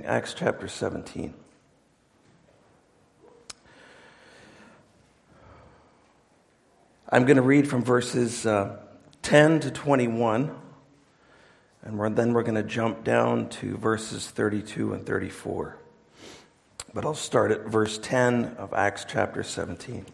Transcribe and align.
Acts 0.00 0.34
chapter 0.34 0.68
17. 0.68 1.34
I'm 7.10 7.26
going 7.26 7.36
to 7.36 7.42
read 7.42 7.68
from 7.68 7.84
verses 7.84 8.46
uh, 8.46 8.78
10 9.20 9.60
to 9.60 9.70
21, 9.70 10.50
and 11.82 11.98
we're, 11.98 12.08
then 12.08 12.32
we're 12.32 12.42
going 12.42 12.54
to 12.54 12.62
jump 12.62 13.04
down 13.04 13.50
to 13.50 13.76
verses 13.76 14.28
32 14.28 14.94
and 14.94 15.04
34. 15.04 15.76
But 16.94 17.04
I'll 17.04 17.14
start 17.14 17.50
at 17.50 17.66
verse 17.66 17.98
10 17.98 18.56
of 18.56 18.72
Acts 18.72 19.04
chapter 19.06 19.42
17. 19.42 20.06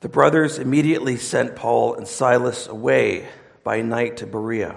The 0.00 0.08
brothers 0.08 0.58
immediately 0.58 1.16
sent 1.16 1.54
Paul 1.54 1.94
and 1.94 2.08
Silas 2.08 2.66
away 2.66 3.28
by 3.62 3.82
night 3.82 4.16
to 4.16 4.26
Berea. 4.26 4.76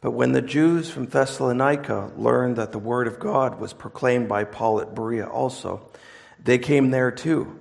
But 0.00 0.12
when 0.12 0.32
the 0.32 0.42
Jews 0.42 0.90
from 0.90 1.06
Thessalonica 1.06 2.12
learned 2.16 2.56
that 2.56 2.72
the 2.72 2.78
word 2.78 3.06
of 3.06 3.18
God 3.18 3.58
was 3.58 3.72
proclaimed 3.72 4.28
by 4.28 4.44
Paul 4.44 4.80
at 4.80 4.94
Berea 4.94 5.26
also, 5.26 5.88
they 6.42 6.58
came 6.58 6.90
there 6.90 7.10
too, 7.10 7.58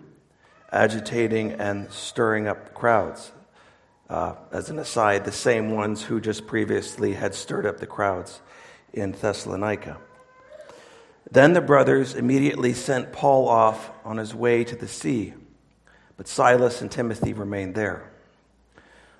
agitating 0.71 1.54
and 1.54 1.91
stirring 1.91 2.48
up 2.48 2.74
crowds. 2.74 3.32
Uh, 4.09 4.35
as 4.51 4.70
an 4.70 4.77
aside, 4.77 5.26
the 5.26 5.32
same 5.32 5.71
ones 5.71 6.04
who 6.04 6.21
just 6.21 6.46
previously 6.46 7.13
had 7.13 7.34
stirred 7.34 7.65
up 7.65 7.79
the 7.79 7.87
crowds 7.87 8.41
in 8.93 9.13
Thessalonica. 9.13 9.98
Then 11.31 11.54
the 11.54 11.62
brothers 11.62 12.13
immediately 12.13 12.74
sent 12.74 13.12
Paul 13.12 13.48
off 13.48 13.90
on 14.04 14.18
his 14.18 14.35
way 14.35 14.63
to 14.63 14.76
the 14.76 14.87
sea, 14.87 15.34
but 16.18 16.27
Silas 16.27 16.81
and 16.81 16.91
Timothy 16.91 17.34
remained 17.34 17.74
there. 17.74 18.12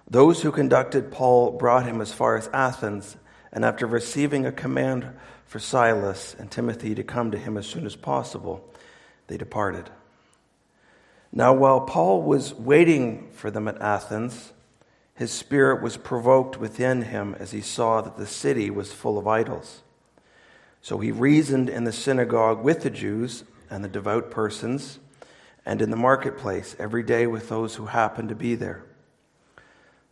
Those 0.10 0.42
who 0.42 0.52
conducted 0.52 1.12
Paul 1.12 1.52
brought 1.52 1.86
him 1.86 2.00
as 2.00 2.14
far 2.14 2.38
as 2.38 2.50
Athens, 2.54 3.18
and 3.52 3.66
after 3.66 3.88
receiving 3.88 4.46
a 4.46 4.52
command 4.52 5.08
for 5.46 5.60
Silas 5.60 6.36
and 6.38 6.52
Timothy 6.52 6.94
to 6.96 7.04
come 7.04 7.32
to 7.32 7.38
him 7.38 7.58
as 7.58 7.66
soon 7.66 7.86
as 7.86 7.96
possible, 7.96 8.70
they 9.28 9.38
departed. 9.38 9.90
Now, 11.32 11.54
while 11.54 11.82
Paul 11.82 12.22
was 12.22 12.54
waiting 12.54 13.30
for 13.32 13.50
them 13.50 13.68
at 13.68 13.82
Athens, 13.82 14.54
his 15.16 15.32
spirit 15.32 15.82
was 15.82 15.98
provoked 15.98 16.60
within 16.60 17.04
him 17.04 17.36
as 17.40 17.52
he 17.52 17.62
saw 17.62 18.02
that 18.02 18.18
the 18.18 18.28
city 18.28 18.70
was 18.70 18.94
full 18.94 19.18
of 19.18 19.28
idols. 19.28 19.82
So 20.82 21.00
he 21.00 21.12
reasoned 21.12 21.70
in 21.70 21.84
the 21.84 21.92
synagogue 21.92 22.64
with 22.64 22.84
the 22.84 22.90
Jews 22.90 23.44
and 23.70 23.84
the 23.84 23.90
devout 23.90 24.30
persons, 24.30 25.00
and 25.66 25.82
in 25.82 25.90
the 25.90 25.98
marketplace 25.98 26.76
every 26.78 27.02
day 27.02 27.26
with 27.26 27.50
those 27.50 27.76
who 27.76 27.88
happened 27.88 28.30
to 28.30 28.36
be 28.36 28.54
there. 28.54 28.84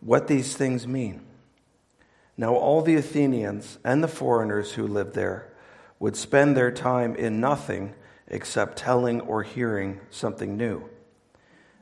what 0.00 0.28
these 0.28 0.56
things 0.56 0.86
mean. 0.86 1.22
Now, 2.36 2.54
all 2.54 2.82
the 2.82 2.96
Athenians 2.96 3.78
and 3.82 4.02
the 4.02 4.08
foreigners 4.08 4.72
who 4.72 4.86
lived 4.86 5.14
there 5.14 5.50
would 5.98 6.16
spend 6.16 6.56
their 6.56 6.70
time 6.70 7.14
in 7.14 7.40
nothing 7.40 7.94
except 8.28 8.76
telling 8.76 9.20
or 9.22 9.42
hearing 9.42 10.00
something 10.10 10.56
new. 10.56 10.82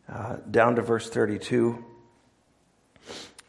Uh, 0.08 0.36
down 0.48 0.76
to 0.76 0.82
verse 0.82 1.08
32, 1.08 1.84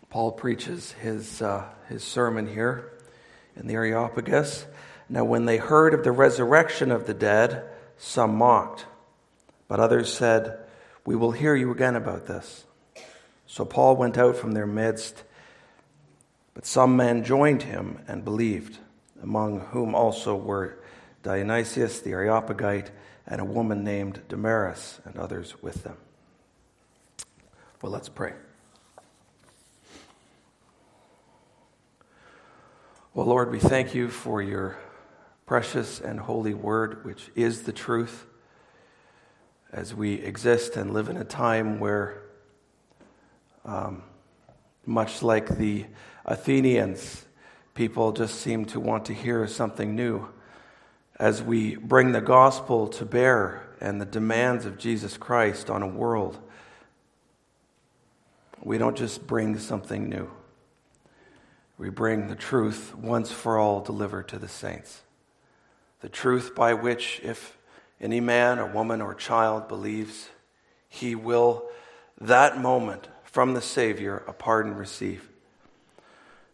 Paul 0.09 0.31
preaches 0.31 0.93
his, 0.93 1.41
uh, 1.41 1.65
his 1.89 2.03
sermon 2.03 2.47
here 2.47 2.91
in 3.55 3.67
the 3.67 3.73
Areopagus. 3.73 4.65
Now, 5.09 5.25
when 5.25 5.45
they 5.45 5.57
heard 5.57 5.93
of 5.93 6.03
the 6.03 6.11
resurrection 6.11 6.91
of 6.91 7.05
the 7.05 7.13
dead, 7.13 7.63
some 7.97 8.35
mocked, 8.35 8.85
but 9.67 9.79
others 9.79 10.11
said, 10.11 10.59
We 11.05 11.15
will 11.15 11.31
hear 11.31 11.55
you 11.55 11.71
again 11.71 11.95
about 11.95 12.25
this. 12.25 12.65
So 13.47 13.65
Paul 13.65 13.95
went 13.95 14.17
out 14.17 14.35
from 14.35 14.53
their 14.53 14.65
midst, 14.65 15.23
but 16.53 16.65
some 16.65 16.95
men 16.95 17.23
joined 17.23 17.63
him 17.63 17.99
and 18.07 18.25
believed, 18.25 18.79
among 19.21 19.59
whom 19.59 19.93
also 19.93 20.35
were 20.35 20.79
Dionysius 21.23 22.01
the 22.01 22.11
Areopagite 22.11 22.91
and 23.27 23.41
a 23.41 23.45
woman 23.45 23.83
named 23.83 24.21
Damaris, 24.29 24.99
and 25.05 25.17
others 25.17 25.61
with 25.61 25.83
them. 25.83 25.97
Well, 27.81 27.91
let's 27.91 28.09
pray. 28.09 28.33
Well, 33.13 33.25
Lord, 33.25 33.51
we 33.51 33.59
thank 33.59 33.95
you 33.95 34.09
for 34.09 34.41
your 34.41 34.77
precious 35.45 36.01
and 36.01 36.19
holy 36.19 36.53
word, 36.53 37.05
which 37.05 37.31
is 37.35 37.63
the 37.63 37.71
truth. 37.71 38.25
As 39.71 39.93
we 39.95 40.15
exist 40.15 40.75
and 40.75 40.93
live 40.93 41.09
in 41.09 41.17
a 41.17 41.23
time 41.23 41.79
where 41.79 42.21
um, 43.65 44.03
much 44.85 45.21
like 45.23 45.57
the 45.57 45.85
Athenians, 46.25 47.25
people 47.73 48.11
just 48.11 48.39
seem 48.39 48.65
to 48.65 48.79
want 48.79 49.05
to 49.05 49.13
hear 49.13 49.47
something 49.47 49.95
new. 49.95 50.27
As 51.17 51.41
we 51.41 51.75
bring 51.75 52.11
the 52.11 52.21
gospel 52.21 52.87
to 52.87 53.05
bear 53.05 53.67
and 53.79 53.99
the 53.99 54.05
demands 54.05 54.65
of 54.65 54.77
Jesus 54.77 55.17
Christ 55.17 55.69
on 55.69 55.81
a 55.81 55.87
world, 55.87 56.37
we 58.61 58.77
don't 58.77 58.97
just 58.97 59.25
bring 59.27 59.57
something 59.57 60.09
new. 60.09 60.29
We 61.77 61.89
bring 61.89 62.27
the 62.27 62.35
truth 62.35 62.95
once 62.95 63.31
for 63.31 63.57
all 63.57 63.81
delivered 63.81 64.27
to 64.29 64.39
the 64.39 64.47
saints. 64.47 65.01
The 66.01 66.09
truth 66.09 66.55
by 66.55 66.73
which, 66.73 67.19
if 67.23 67.57
any 67.99 68.19
man 68.19 68.59
or 68.59 68.67
woman 68.67 69.01
or 69.01 69.13
child 69.13 69.67
believes, 69.67 70.29
he 70.87 71.15
will, 71.15 71.67
that 72.21 72.59
moment, 72.59 73.07
from 73.35 73.53
the 73.53 73.61
Savior 73.61 74.23
a 74.27 74.31
pardon 74.31 74.75
receive. 74.75 75.27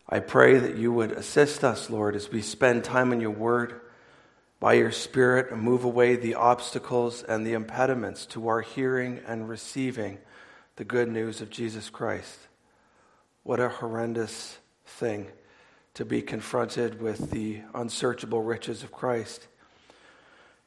I 0.09 0.19
pray 0.19 0.57
that 0.57 0.77
you 0.77 0.91
would 0.91 1.11
assist 1.11 1.63
us, 1.63 1.91
Lord, 1.91 2.15
as 2.15 2.31
we 2.31 2.41
spend 2.41 2.83
time 2.83 3.13
in 3.13 3.21
your 3.21 3.29
word 3.29 3.79
by 4.59 4.73
your 4.73 4.91
Spirit 4.91 5.51
and 5.51 5.61
move 5.61 5.83
away 5.83 6.15
the 6.15 6.33
obstacles 6.33 7.21
and 7.21 7.45
the 7.45 7.53
impediments 7.53 8.25
to 8.25 8.47
our 8.47 8.61
hearing 8.61 9.19
and 9.27 9.47
receiving 9.47 10.17
the 10.77 10.83
good 10.83 11.07
news 11.07 11.39
of 11.39 11.51
Jesus 11.51 11.91
Christ. 11.91 12.47
What 13.43 13.59
a 13.59 13.69
horrendous 13.69 14.57
thing 14.83 15.27
to 15.93 16.03
be 16.03 16.23
confronted 16.23 16.99
with 16.99 17.29
the 17.29 17.59
unsearchable 17.75 18.41
riches 18.41 18.81
of 18.81 18.91
Christ 18.91 19.47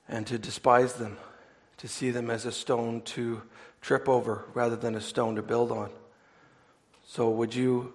and 0.09 0.29
to 0.29 0.39
despise 0.39 0.93
them, 0.93 1.17
to 1.79 1.89
see 1.89 2.13
them 2.13 2.31
as 2.31 2.47
a 2.47 2.53
stone 2.53 3.01
to 3.01 3.43
trip 3.81 4.09
over 4.09 4.45
rather 4.55 4.77
than 4.77 4.95
a 4.95 5.01
stone 5.01 5.35
to 5.35 5.43
build 5.43 5.73
on. 5.73 5.91
So 7.07 7.31
would 7.31 7.55
you 7.55 7.95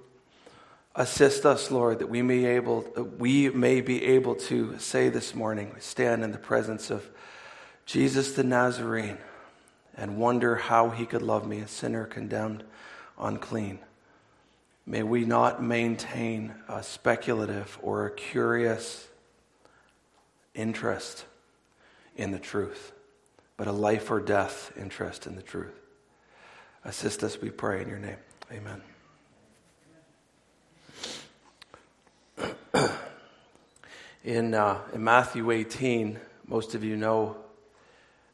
assist 0.96 1.46
us, 1.46 1.72
Lord, 1.72 2.00
that 2.00 2.08
we 2.08 2.22
may 2.22 2.46
able 2.46 2.82
we 3.18 3.50
may 3.50 3.82
be 3.82 4.04
able 4.06 4.36
to 4.36 4.78
say 4.80 5.10
this 5.10 5.34
morning, 5.34 5.76
stand 5.80 6.24
in 6.24 6.32
the 6.32 6.38
presence 6.38 6.90
of 6.90 7.10
Jesus 7.86 8.34
the 8.34 8.44
Nazarene 8.44 9.18
and 9.96 10.18
wonder 10.18 10.56
how 10.56 10.90
he 10.90 11.06
could 11.06 11.22
love 11.22 11.48
me, 11.48 11.60
a 11.60 11.68
sinner 11.68 12.06
condemned, 12.06 12.64
unclean. 13.20 13.80
May 14.86 15.04
we 15.04 15.26
not 15.26 15.62
maintain 15.62 16.54
a 16.68 16.82
speculative 16.82 17.78
or 17.82 18.06
a 18.06 18.12
curious 18.12 19.08
interest 20.56 21.26
in 22.16 22.32
the 22.32 22.40
truth, 22.40 22.92
but 23.58 23.68
a 23.68 23.72
life 23.72 24.10
or 24.10 24.20
death 24.20 24.72
interest 24.78 25.28
in 25.28 25.36
the 25.36 25.42
truth. 25.42 25.80
Assist 26.84 27.24
us, 27.24 27.42
we 27.42 27.50
pray, 27.50 27.82
in 27.82 27.90
your 27.90 28.00
name. 28.00 28.18
Amen. 28.52 28.89
in, 34.24 34.54
uh, 34.54 34.80
in 34.94 35.04
Matthew 35.04 35.52
18, 35.52 36.20
Most 36.48 36.76
of 36.76 36.84
you 36.84 36.96
know 36.96 37.38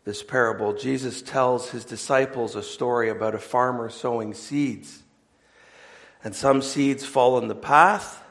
this 0.05 0.23
parable. 0.23 0.73
Jesus 0.73 1.21
tells 1.21 1.71
his 1.71 1.83
disciples 1.83 2.55
a 2.55 2.63
story 2.63 3.09
about 3.09 3.35
a 3.35 3.39
farmer 3.39 3.89
sowing 3.89 4.33
seeds. 4.33 5.03
And 6.23 6.35
some 6.35 6.61
seeds 6.61 7.05
fall 7.05 7.37
in 7.39 7.47
the 7.47 7.55
path 7.55 8.23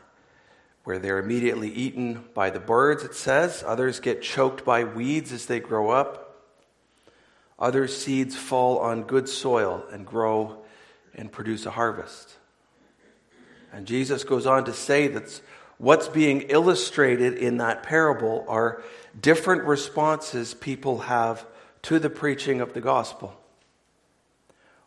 where 0.85 0.99
they're 0.99 1.19
immediately 1.19 1.71
eaten 1.71 2.25
by 2.35 2.51
the 2.51 2.61
birds, 2.61 3.05
it 3.05 3.15
says. 3.15 3.65
Others 3.67 4.01
get 4.01 4.23
choked 4.23 4.65
by 4.65 4.85
weeds 4.85 5.33
as 5.33 5.47
they 5.47 5.61
grow 5.61 5.91
up. 5.91 6.45
Other 7.59 7.89
seeds 7.89 8.37
fall 8.37 8.79
on 8.79 9.05
good 9.05 9.29
soil 9.29 9.85
and 9.91 10.07
grow 10.07 10.65
and 11.15 11.31
produce 11.31 11.67
a 11.67 11.71
harvest. 11.71 12.35
And 13.73 13.87
Jesus 13.87 14.23
goes 14.25 14.47
on 14.47 14.65
to 14.67 14.73
say 14.73 15.09
that 15.09 15.41
what's 15.85 16.09
being 16.09 16.41
illustrated 16.49 17.35
in 17.35 17.59
that 17.59 17.83
parable 17.83 18.43
are 18.49 18.83
different 19.21 19.65
responses 19.65 20.55
people 20.55 21.01
have 21.01 21.47
to 21.83 21.99
the 21.99 22.09
preaching 22.09 22.63
of 22.63 22.73
the 22.73 22.81
gospel. 22.81 23.39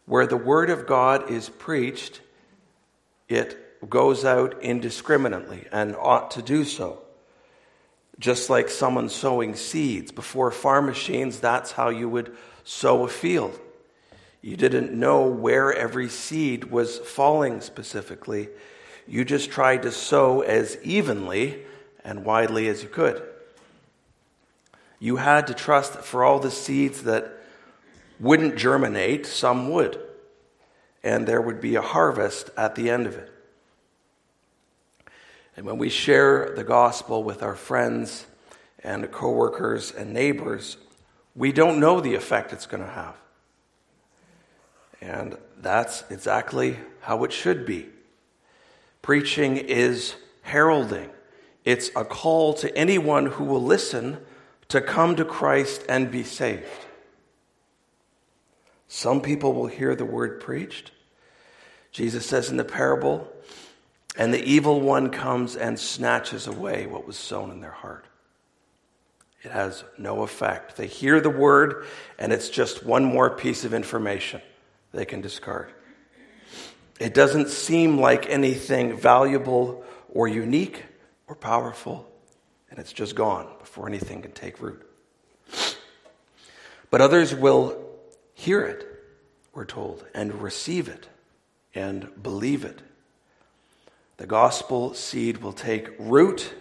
Where 0.07 0.25
the 0.25 0.35
word 0.35 0.71
of 0.71 0.87
God 0.87 1.29
is 1.29 1.49
preached, 1.49 2.21
it 3.29 3.87
goes 3.87 4.25
out 4.25 4.59
indiscriminately 4.63 5.67
and 5.71 5.95
ought 5.95 6.31
to 6.31 6.41
do 6.41 6.63
so. 6.63 7.03
Just 8.17 8.49
like 8.49 8.67
someone 8.67 9.09
sowing 9.09 9.53
seeds. 9.53 10.11
Before 10.11 10.49
farm 10.49 10.87
machines, 10.87 11.39
that's 11.39 11.73
how 11.73 11.89
you 11.89 12.09
would 12.09 12.35
sow 12.63 13.03
a 13.03 13.07
field. 13.07 13.59
You 14.41 14.57
didn't 14.57 14.93
know 14.93 15.27
where 15.27 15.71
every 15.71 16.09
seed 16.09 16.71
was 16.71 16.97
falling 16.97 17.61
specifically. 17.61 18.49
You 19.07 19.23
just 19.23 19.49
tried 19.49 19.83
to 19.83 19.91
sow 19.91 20.41
as 20.41 20.77
evenly 20.83 21.63
and 22.03 22.25
widely 22.25 22.67
as 22.67 22.83
you 22.83 22.89
could. 22.89 23.21
You 24.99 25.17
had 25.17 25.47
to 25.47 25.53
trust 25.53 25.93
that 25.93 26.03
for 26.03 26.23
all 26.23 26.39
the 26.39 26.51
seeds 26.51 27.03
that 27.03 27.31
wouldn't 28.19 28.57
germinate, 28.57 29.25
some 29.25 29.69
would 29.69 29.99
and 31.07 31.25
there 31.25 31.41
would 31.41 31.61
be 31.61 31.75
a 31.75 31.81
harvest 31.81 32.49
at 32.57 32.75
the 32.75 32.89
end 32.89 33.07
of 33.07 33.15
it. 33.15 33.31
And 35.55 35.65
when 35.65 35.77
we 35.77 35.87
share 35.87 36.53
the 36.53 36.65
gospel 36.65 37.23
with 37.23 37.41
our 37.41 37.55
friends 37.55 38.27
and 38.83 39.09
coworkers 39.11 39.91
and 39.91 40.13
neighbors, 40.13 40.75
we 41.33 41.53
don't 41.53 41.79
know 41.79 42.01
the 42.01 42.15
effect 42.15 42.51
it's 42.51 42.65
going 42.65 42.83
to 42.83 42.89
have. 42.89 43.15
And 44.99 45.37
that's 45.57 46.03
exactly 46.09 46.77
how 46.99 47.23
it 47.23 47.31
should 47.31 47.65
be. 47.65 47.87
Preaching 49.07 49.55
is 49.55 50.15
heralding. 50.41 51.09
It's 51.63 51.89
a 51.95 52.03
call 52.03 52.53
to 52.55 52.77
anyone 52.77 53.27
who 53.27 53.45
will 53.45 53.63
listen 53.63 54.17
to 54.67 54.81
come 54.81 55.15
to 55.15 55.23
Christ 55.23 55.85
and 55.87 56.11
be 56.11 56.23
saved. 56.23 56.65
Some 58.89 59.21
people 59.21 59.53
will 59.53 59.67
hear 59.67 59.95
the 59.95 60.03
word 60.03 60.41
preached, 60.41 60.91
Jesus 61.93 62.25
says 62.25 62.49
in 62.49 62.57
the 62.57 62.65
parable, 62.65 63.31
and 64.17 64.33
the 64.33 64.43
evil 64.43 64.81
one 64.81 65.09
comes 65.09 65.55
and 65.55 65.79
snatches 65.79 66.45
away 66.45 66.85
what 66.85 67.07
was 67.07 67.15
sown 67.15 67.49
in 67.49 67.61
their 67.61 67.71
heart. 67.71 68.03
It 69.41 69.51
has 69.51 69.85
no 69.97 70.23
effect. 70.23 70.75
They 70.75 70.87
hear 70.87 71.21
the 71.21 71.29
word, 71.29 71.85
and 72.19 72.33
it's 72.33 72.49
just 72.49 72.85
one 72.85 73.05
more 73.05 73.29
piece 73.29 73.63
of 73.63 73.73
information 73.73 74.41
they 74.91 75.05
can 75.05 75.21
discard. 75.21 75.71
It 76.99 77.13
doesn't 77.13 77.49
seem 77.49 77.99
like 77.99 78.29
anything 78.29 78.97
valuable 78.97 79.83
or 80.09 80.27
unique 80.27 80.83
or 81.27 81.35
powerful, 81.35 82.09
and 82.69 82.79
it's 82.79 82.93
just 82.93 83.15
gone 83.15 83.47
before 83.59 83.87
anything 83.87 84.21
can 84.21 84.31
take 84.31 84.61
root. 84.61 84.83
But 86.89 87.01
others 87.01 87.35
will 87.35 87.77
hear 88.33 88.61
it, 88.61 88.87
we're 89.53 89.65
told, 89.65 90.05
and 90.13 90.41
receive 90.41 90.87
it 90.87 91.07
and 91.75 92.09
believe 92.23 92.65
it. 92.65 92.81
The 94.17 94.25
gospel 94.25 94.93
seed 94.95 95.37
will 95.37 95.53
take 95.53 95.89
root 95.99 96.53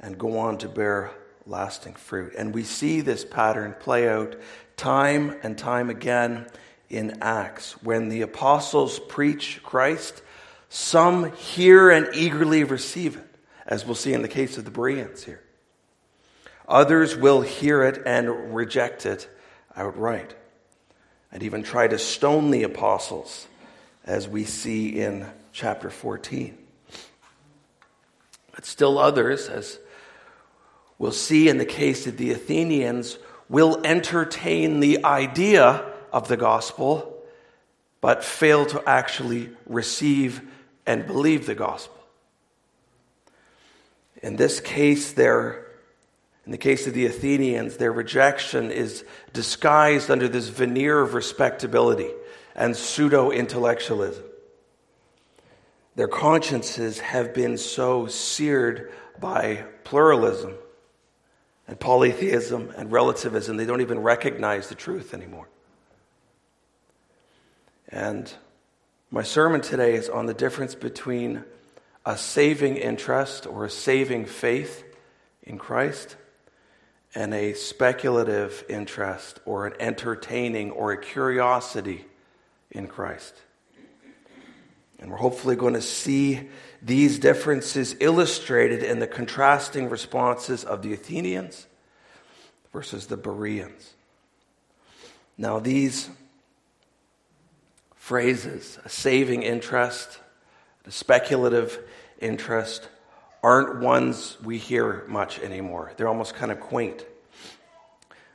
and 0.00 0.18
go 0.18 0.38
on 0.38 0.58
to 0.58 0.68
bear 0.68 1.12
lasting 1.46 1.94
fruit. 1.94 2.34
And 2.36 2.54
we 2.54 2.64
see 2.64 3.00
this 3.00 3.24
pattern 3.24 3.76
play 3.78 4.08
out 4.08 4.34
time 4.76 5.36
and 5.42 5.56
time 5.56 5.90
again 5.90 6.46
in 6.92 7.18
Acts. 7.22 7.72
When 7.82 8.08
the 8.08 8.22
apostles 8.22 8.98
preach 8.98 9.60
Christ, 9.62 10.22
some 10.68 11.32
hear 11.32 11.90
and 11.90 12.08
eagerly 12.14 12.64
receive 12.64 13.16
it, 13.16 13.34
as 13.66 13.84
we'll 13.84 13.94
see 13.94 14.12
in 14.12 14.22
the 14.22 14.28
case 14.28 14.58
of 14.58 14.64
the 14.64 14.70
Bereans 14.70 15.24
here. 15.24 15.42
Others 16.68 17.16
will 17.16 17.40
hear 17.42 17.82
it 17.82 18.02
and 18.06 18.54
reject 18.54 19.06
it 19.06 19.28
outright, 19.74 20.34
and 21.32 21.42
even 21.42 21.62
try 21.62 21.88
to 21.88 21.98
stone 21.98 22.50
the 22.50 22.62
apostles 22.62 23.48
as 24.04 24.28
we 24.28 24.44
see 24.44 25.00
in 25.00 25.26
chapter 25.52 25.90
14. 25.90 26.56
But 28.54 28.66
still 28.66 28.98
others, 28.98 29.48
as 29.48 29.78
we'll 30.98 31.12
see 31.12 31.48
in 31.48 31.58
the 31.58 31.64
case 31.64 32.06
of 32.06 32.16
the 32.16 32.32
Athenians, 32.32 33.18
will 33.48 33.80
entertain 33.84 34.80
the 34.80 35.04
idea 35.04 35.91
of 36.12 36.28
the 36.28 36.36
gospel, 36.36 37.22
but 38.00 38.22
fail 38.22 38.66
to 38.66 38.82
actually 38.86 39.50
receive 39.66 40.42
and 40.86 41.06
believe 41.06 41.46
the 41.46 41.54
gospel. 41.54 41.98
In 44.22 44.36
this 44.36 44.60
case, 44.60 45.12
their, 45.12 45.66
in 46.46 46.52
the 46.52 46.58
case 46.58 46.86
of 46.86 46.94
the 46.94 47.06
Athenians, 47.06 47.76
their 47.76 47.92
rejection 47.92 48.70
is 48.70 49.04
disguised 49.32 50.10
under 50.10 50.28
this 50.28 50.48
veneer 50.48 51.00
of 51.00 51.14
respectability 51.14 52.10
and 52.54 52.76
pseudo 52.76 53.30
intellectualism. 53.30 54.24
Their 55.96 56.08
consciences 56.08 57.00
have 57.00 57.34
been 57.34 57.58
so 57.58 58.06
seared 58.06 58.92
by 59.18 59.64
pluralism 59.84 60.54
and 61.68 61.78
polytheism 61.78 62.72
and 62.76 62.90
relativism, 62.90 63.56
they 63.56 63.64
don't 63.64 63.80
even 63.80 64.00
recognize 64.00 64.68
the 64.68 64.74
truth 64.74 65.14
anymore. 65.14 65.48
And 67.92 68.32
my 69.10 69.22
sermon 69.22 69.60
today 69.60 69.94
is 69.94 70.08
on 70.08 70.24
the 70.24 70.32
difference 70.32 70.74
between 70.74 71.44
a 72.06 72.16
saving 72.16 72.78
interest 72.78 73.46
or 73.46 73.66
a 73.66 73.70
saving 73.70 74.24
faith 74.24 74.82
in 75.42 75.58
Christ 75.58 76.16
and 77.14 77.34
a 77.34 77.52
speculative 77.52 78.64
interest 78.70 79.40
or 79.44 79.66
an 79.66 79.74
entertaining 79.78 80.70
or 80.70 80.92
a 80.92 80.96
curiosity 80.96 82.06
in 82.70 82.86
Christ. 82.86 83.34
And 84.98 85.10
we're 85.10 85.18
hopefully 85.18 85.56
going 85.56 85.74
to 85.74 85.82
see 85.82 86.48
these 86.80 87.18
differences 87.18 87.94
illustrated 88.00 88.82
in 88.82 89.00
the 89.00 89.06
contrasting 89.06 89.90
responses 89.90 90.64
of 90.64 90.80
the 90.80 90.94
Athenians 90.94 91.66
versus 92.72 93.06
the 93.06 93.18
Bereans. 93.18 93.92
Now, 95.36 95.58
these 95.58 96.08
phrases, 98.02 98.80
a 98.84 98.88
saving 98.88 99.44
interest, 99.44 100.18
a 100.84 100.90
speculative 100.90 101.78
interest, 102.18 102.88
aren't 103.44 103.78
ones 103.78 104.36
we 104.42 104.58
hear 104.58 105.04
much 105.06 105.38
anymore. 105.38 105.92
They're 105.96 106.08
almost 106.08 106.34
kind 106.34 106.50
of 106.50 106.58
quaint. 106.58 107.06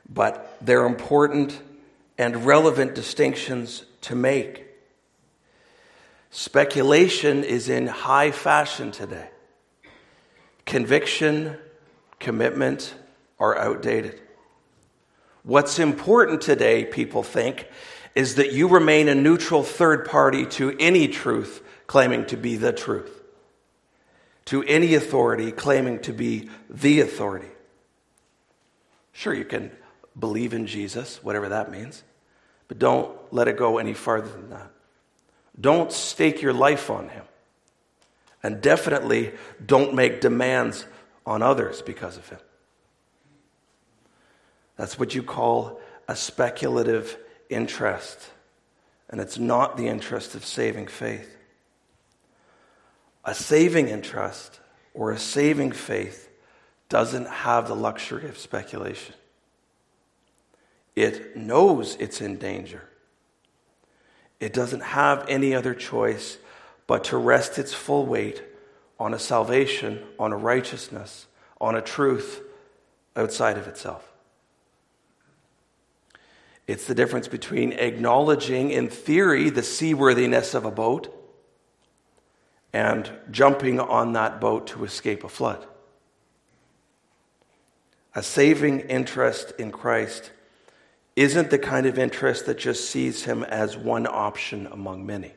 But 0.08 0.56
they're 0.62 0.86
important 0.86 1.60
and 2.16 2.46
relevant 2.46 2.94
distinctions 2.94 3.84
to 4.00 4.14
make. 4.14 4.64
Speculation 6.30 7.44
is 7.44 7.68
in 7.68 7.88
high 7.88 8.30
fashion 8.30 8.90
today. 8.90 9.28
Conviction, 10.64 11.58
commitment 12.18 12.94
are 13.38 13.54
outdated. 13.54 14.18
What's 15.42 15.78
important 15.78 16.40
today, 16.40 16.86
people 16.86 17.22
think, 17.22 17.68
is 18.14 18.36
that 18.36 18.52
you 18.52 18.68
remain 18.68 19.08
a 19.08 19.14
neutral 19.14 19.62
third 19.62 20.04
party 20.04 20.46
to 20.46 20.76
any 20.78 21.08
truth 21.08 21.62
claiming 21.86 22.26
to 22.26 22.36
be 22.36 22.56
the 22.56 22.72
truth, 22.72 23.22
to 24.46 24.62
any 24.64 24.94
authority 24.94 25.52
claiming 25.52 26.00
to 26.00 26.12
be 26.12 26.48
the 26.68 27.00
authority. 27.00 27.48
Sure, 29.12 29.34
you 29.34 29.44
can 29.44 29.70
believe 30.18 30.52
in 30.52 30.66
Jesus, 30.66 31.22
whatever 31.22 31.48
that 31.48 31.70
means. 31.70 32.02
But 32.68 32.78
don't 32.78 33.16
let 33.32 33.48
it 33.48 33.56
go 33.56 33.78
any 33.78 33.94
farther 33.94 34.28
than 34.28 34.50
that. 34.50 34.70
Don't 35.60 35.90
stake 35.90 36.42
your 36.42 36.52
life 36.52 36.90
on 36.90 37.08
him. 37.08 37.24
And 38.42 38.60
definitely 38.60 39.32
don't 39.64 39.94
make 39.94 40.20
demands 40.20 40.86
on 41.26 41.42
others 41.42 41.82
because 41.82 42.16
of 42.16 42.28
him. 42.28 42.38
That's 44.76 44.98
what 44.98 45.14
you 45.14 45.22
call 45.22 45.80
a 46.06 46.14
speculative 46.14 47.18
interest. 47.48 48.30
And 49.10 49.20
it's 49.20 49.38
not 49.38 49.76
the 49.76 49.88
interest 49.88 50.34
of 50.34 50.44
saving 50.44 50.86
faith. 50.86 51.36
A 53.24 53.34
saving 53.34 53.88
interest 53.88 54.60
or 54.94 55.12
a 55.12 55.18
saving 55.18 55.72
faith 55.72 56.28
doesn't 56.88 57.28
have 57.28 57.68
the 57.68 57.76
luxury 57.76 58.28
of 58.28 58.38
speculation. 58.38 59.14
It 60.96 61.36
knows 61.36 61.96
it's 62.00 62.20
in 62.20 62.38
danger. 62.38 62.88
It 64.40 64.52
doesn't 64.52 64.82
have 64.82 65.26
any 65.28 65.54
other 65.54 65.74
choice 65.74 66.38
but 66.86 67.04
to 67.04 67.16
rest 67.16 67.58
its 67.58 67.74
full 67.74 68.06
weight 68.06 68.42
on 68.98 69.14
a 69.14 69.18
salvation, 69.18 70.02
on 70.18 70.32
a 70.32 70.36
righteousness, 70.36 71.26
on 71.60 71.76
a 71.76 71.82
truth 71.82 72.40
outside 73.14 73.58
of 73.58 73.68
itself. 73.68 74.07
It's 76.68 76.86
the 76.86 76.94
difference 76.94 77.28
between 77.28 77.72
acknowledging, 77.72 78.70
in 78.70 78.90
theory, 78.90 79.48
the 79.48 79.62
seaworthiness 79.62 80.52
of 80.52 80.66
a 80.66 80.70
boat 80.70 81.14
and 82.74 83.10
jumping 83.30 83.80
on 83.80 84.12
that 84.12 84.38
boat 84.38 84.66
to 84.68 84.84
escape 84.84 85.24
a 85.24 85.30
flood. 85.30 85.66
A 88.14 88.22
saving 88.22 88.80
interest 88.80 89.54
in 89.58 89.72
Christ 89.72 90.30
isn't 91.16 91.48
the 91.48 91.58
kind 91.58 91.86
of 91.86 91.98
interest 91.98 92.44
that 92.44 92.58
just 92.58 92.90
sees 92.90 93.24
him 93.24 93.44
as 93.44 93.76
one 93.76 94.06
option 94.06 94.66
among 94.66 95.06
many. 95.06 95.32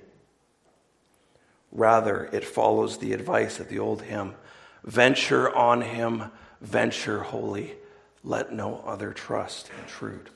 Rather, 1.72 2.30
it 2.34 2.44
follows 2.44 2.98
the 2.98 3.14
advice 3.14 3.60
of 3.62 3.70
the 3.70 3.80
old 3.80 4.02
hymn 4.02 4.36
venture 4.84 5.56
on 5.56 5.82
him, 5.82 6.26
venture 6.60 7.22
wholly, 7.22 7.76
let 8.24 8.52
no 8.52 8.84
other 8.86 9.14
trust 9.14 9.70
intrude. 9.80 10.30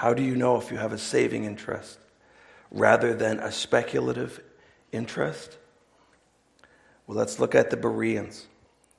How 0.00 0.14
do 0.14 0.22
you 0.22 0.34
know 0.34 0.56
if 0.56 0.70
you 0.70 0.78
have 0.78 0.94
a 0.94 0.98
saving 0.98 1.44
interest 1.44 1.98
rather 2.70 3.12
than 3.12 3.38
a 3.38 3.52
speculative 3.52 4.40
interest? 4.92 5.58
Well, 7.06 7.18
let's 7.18 7.38
look 7.38 7.54
at 7.54 7.68
the 7.68 7.76
Bereans 7.76 8.46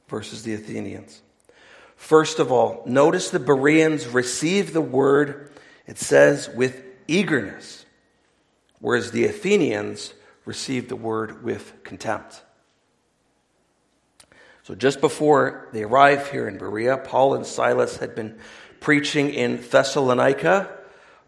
versus 0.09 0.43
the 0.43 0.53
Athenians. 0.53 1.23
First 1.95 2.37
of 2.37 2.51
all, 2.51 2.83
notice 2.85 3.31
the 3.31 3.39
Bereans 3.39 4.07
receive 4.07 4.73
the 4.73 4.81
word, 4.81 5.51
it 5.87 5.97
says, 5.97 6.47
with 6.53 6.83
eagerness, 7.07 7.83
whereas 8.77 9.09
the 9.09 9.25
Athenians 9.25 10.13
received 10.45 10.87
the 10.87 10.95
word 10.95 11.43
with 11.43 11.83
contempt. 11.83 12.43
So, 14.61 14.75
just 14.75 15.01
before 15.01 15.67
they 15.73 15.81
arrive 15.81 16.29
here 16.29 16.47
in 16.47 16.59
Berea, 16.59 16.97
Paul 16.97 17.33
and 17.33 17.47
Silas 17.47 17.97
had 17.97 18.13
been 18.13 18.37
preaching 18.79 19.31
in 19.31 19.57
Thessalonica, 19.57 20.77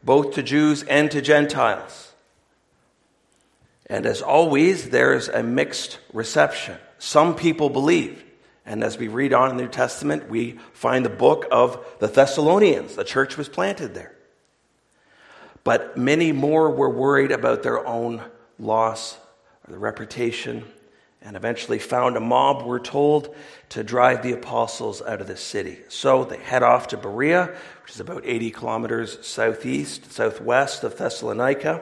both 0.03 0.33
to 0.36 0.43
Jews 0.43 0.83
and 0.83 1.10
to 1.12 1.22
Gentiles. 1.22 2.13
And 3.88 4.05
as 4.05 4.22
always, 4.22 4.89
there's 4.89 5.29
a 5.29 5.43
mixed 5.43 6.00
reception. 6.13 6.77
Some 7.00 7.36
people 7.36 7.69
believed. 7.69 8.24
And 8.65 8.83
as 8.83 8.98
we 8.98 9.10
read 9.10 9.33
on 9.33 9.51
in 9.51 9.57
the 9.57 9.63
New 9.63 9.69
Testament, 9.69 10.29
we 10.29 10.57
find 10.72 11.03
the 11.05 11.10
book 11.10 11.45
of 11.51 11.86
the 12.00 12.07
Thessalonians. 12.07 12.95
The 12.95 13.03
church 13.03 13.38
was 13.38 13.50
planted 13.50 13.93
there. 13.93 14.15
But 15.63 15.98
many 15.98 16.31
more 16.31 16.69
were 16.72 16.89
worried 16.89 17.31
about 17.31 17.63
their 17.63 17.86
own 17.86 18.22
loss 18.57 19.17
or 19.67 19.72
the 19.74 19.79
reputation, 19.79 20.65
and 21.23 21.37
eventually 21.37 21.79
found 21.79 22.17
a 22.17 22.19
mob, 22.19 22.65
we're 22.65 22.79
told, 22.79 23.33
to 23.69 23.83
drive 23.83 24.21
the 24.21 24.33
apostles 24.33 25.01
out 25.01 25.21
of 25.21 25.27
the 25.27 25.37
city. 25.37 25.79
So 25.87 26.25
they 26.25 26.37
head 26.37 26.63
off 26.63 26.89
to 26.89 26.97
Berea, 26.97 27.55
which 27.83 27.93
is 27.93 27.99
about 27.99 28.23
80 28.25 28.51
kilometers 28.51 29.25
southeast, 29.25 30.11
southwest 30.11 30.83
of 30.83 30.97
Thessalonica. 30.97 31.81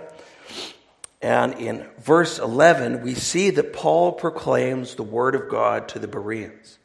And 1.22 1.54
in 1.56 1.88
verse 2.00 2.40
11, 2.40 3.02
we 3.02 3.16
see 3.16 3.50
that 3.52 3.74
Paul 3.74 4.14
proclaims 4.14 4.96
the 4.96 5.04
word 5.04 5.36
of 5.36 5.50
God 5.50 5.90
to 5.90 6.00
the 6.00 6.08
Bereans. 6.08 6.78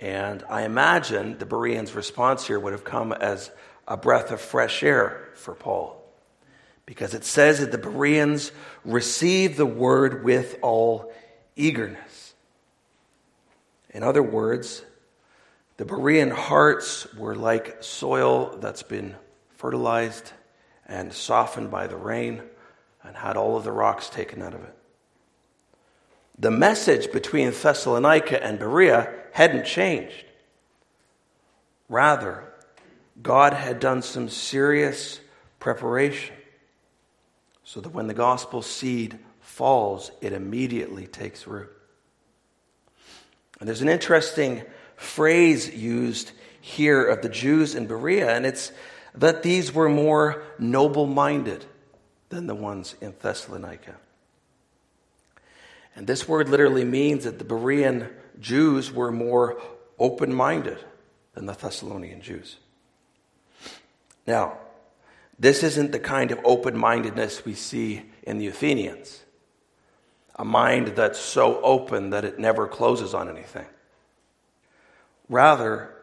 And 0.00 0.44
I 0.48 0.62
imagine 0.62 1.38
the 1.38 1.46
Bereans' 1.46 1.94
response 1.94 2.46
here 2.46 2.58
would 2.58 2.72
have 2.72 2.84
come 2.84 3.12
as 3.12 3.50
a 3.86 3.96
breath 3.96 4.30
of 4.30 4.40
fresh 4.40 4.82
air 4.82 5.28
for 5.34 5.54
Paul 5.54 6.00
because 6.86 7.14
it 7.14 7.24
says 7.24 7.60
that 7.60 7.72
the 7.72 7.78
Bereans 7.78 8.52
received 8.84 9.56
the 9.56 9.66
word 9.66 10.24
with 10.24 10.58
all 10.62 11.12
eagerness. 11.56 12.34
In 13.90 14.02
other 14.02 14.22
words, 14.22 14.84
the 15.76 15.84
Berean 15.84 16.32
hearts 16.32 17.12
were 17.14 17.34
like 17.34 17.78
soil 17.80 18.56
that's 18.58 18.82
been 18.82 19.16
fertilized 19.56 20.32
and 20.86 21.12
softened 21.12 21.70
by 21.70 21.86
the 21.86 21.96
rain 21.96 22.42
and 23.02 23.16
had 23.16 23.36
all 23.36 23.56
of 23.56 23.64
the 23.64 23.72
rocks 23.72 24.08
taken 24.08 24.42
out 24.42 24.54
of 24.54 24.62
it. 24.62 24.76
The 26.38 26.50
message 26.50 27.12
between 27.12 27.50
Thessalonica 27.52 28.42
and 28.42 28.58
Berea 28.58 29.12
hadn't 29.32 29.66
changed. 29.66 30.24
Rather, 31.88 32.52
God 33.22 33.52
had 33.52 33.78
done 33.78 34.02
some 34.02 34.28
serious 34.28 35.20
preparation 35.60 36.34
so 37.62 37.80
that 37.80 37.92
when 37.92 38.08
the 38.08 38.14
gospel 38.14 38.62
seed 38.62 39.18
falls, 39.54 40.10
it 40.20 40.32
immediately 40.32 41.06
takes 41.06 41.46
root. 41.46 41.70
And 43.60 43.68
there's 43.68 43.82
an 43.82 43.88
interesting 43.88 44.64
phrase 44.96 45.72
used 45.72 46.32
here 46.60 47.04
of 47.06 47.22
the 47.22 47.28
Jews 47.28 47.76
in 47.76 47.86
Berea, 47.86 48.34
and 48.34 48.44
it's 48.44 48.72
that 49.14 49.44
these 49.44 49.72
were 49.72 49.88
more 49.88 50.42
noble 50.58 51.06
minded 51.06 51.64
than 52.30 52.48
the 52.48 52.54
ones 52.54 52.96
in 53.00 53.14
Thessalonica. 53.22 53.94
And 55.94 56.08
this 56.08 56.26
word 56.26 56.48
literally 56.48 56.84
means 56.84 57.22
that 57.22 57.38
the 57.38 57.44
Berean 57.44 58.10
Jews 58.40 58.90
were 58.90 59.12
more 59.12 59.62
open 60.00 60.34
minded 60.34 60.78
than 61.34 61.46
the 61.46 61.52
Thessalonian 61.52 62.20
Jews. 62.20 62.56
Now, 64.26 64.58
this 65.38 65.62
isn't 65.62 65.92
the 65.92 66.00
kind 66.00 66.32
of 66.32 66.40
open 66.44 66.76
mindedness 66.76 67.44
we 67.44 67.54
see 67.54 68.02
in 68.24 68.38
the 68.38 68.48
Athenians, 68.48 69.22
a 70.36 70.44
mind 70.44 70.88
that's 70.88 71.18
so 71.18 71.60
open 71.62 72.10
that 72.10 72.24
it 72.24 72.38
never 72.38 72.66
closes 72.66 73.14
on 73.14 73.28
anything. 73.28 73.66
Rather, 75.28 75.94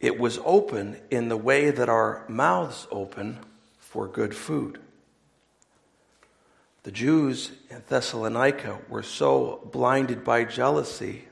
it 0.00 0.18
was 0.18 0.38
open 0.44 0.98
in 1.10 1.28
the 1.28 1.36
way 1.36 1.70
that 1.70 1.88
our 1.88 2.24
mouths 2.28 2.86
open 2.90 3.38
for 3.78 4.06
good 4.06 4.34
food. 4.34 4.78
The 6.84 6.92
Jews 6.92 7.50
in 7.68 7.82
Thessalonica 7.88 8.78
were 8.88 9.02
so 9.02 9.68
blinded 9.72 10.22
by 10.22 10.44
jealousy 10.44 11.24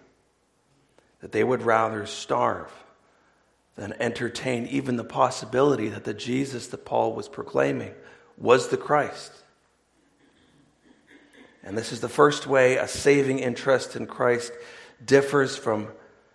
that 1.21 1.31
they 1.31 1.45
would 1.45 1.63
rather 1.63 2.07
starve 2.07 2.73
than 3.77 3.95
entertain 4.01 4.67
even 4.67 4.97
the 4.97 5.05
possibility 5.05 5.89
that 5.89 6.05
the 6.05 6.15
Jesus 6.15 6.67
that 6.69 6.85
Paul 6.85 7.13
was 7.13 7.29
proclaiming 7.29 7.95
was 8.37 8.69
the 8.69 8.77
Christ. 8.77 9.44
And 11.65 11.77
this 11.77 11.93
is 11.93 12.01
the 12.01 12.09
first 12.09 12.47
way 12.47 12.77
a 12.77 12.87
saving 12.87 13.39
interest 13.39 13.97
in 13.97 14.07
Christ 14.07 14.53
differs 15.05 15.57
from 15.57 15.89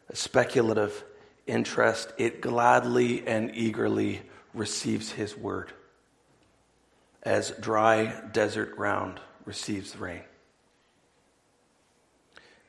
a 0.10 0.16
speculative 0.16 1.04
interest. 1.46 2.12
It 2.18 2.42
gladly 2.42 3.26
and 3.28 3.56
eagerly 3.56 4.22
receives 4.54 5.12
his 5.12 5.38
word 5.38 5.72
as 7.24 7.52
dry 7.60 8.22
desert 8.32 8.76
ground 8.76 9.20
receives 9.46 9.96
rain. 9.98 10.22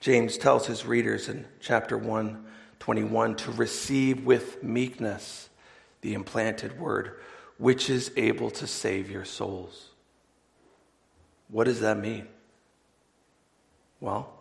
James 0.00 0.37
tells 0.37 0.67
his 0.67 0.87
readers 0.87 1.29
in 1.29 1.47
chapter 1.61 1.97
1 1.97 2.47
21 2.79 3.37
to 3.37 3.52
receive 3.52 4.25
with 4.25 4.62
meekness 4.62 5.50
the 6.00 6.14
implanted 6.14 6.81
word, 6.81 7.21
which 7.59 7.90
is 7.90 8.11
able 8.17 8.50
to 8.50 8.67
save 8.67 9.11
your 9.11 9.26
souls. 9.26 9.90
What 11.49 11.64
does 11.64 11.81
that 11.81 11.99
mean? 11.99 12.26
Well, 14.00 14.33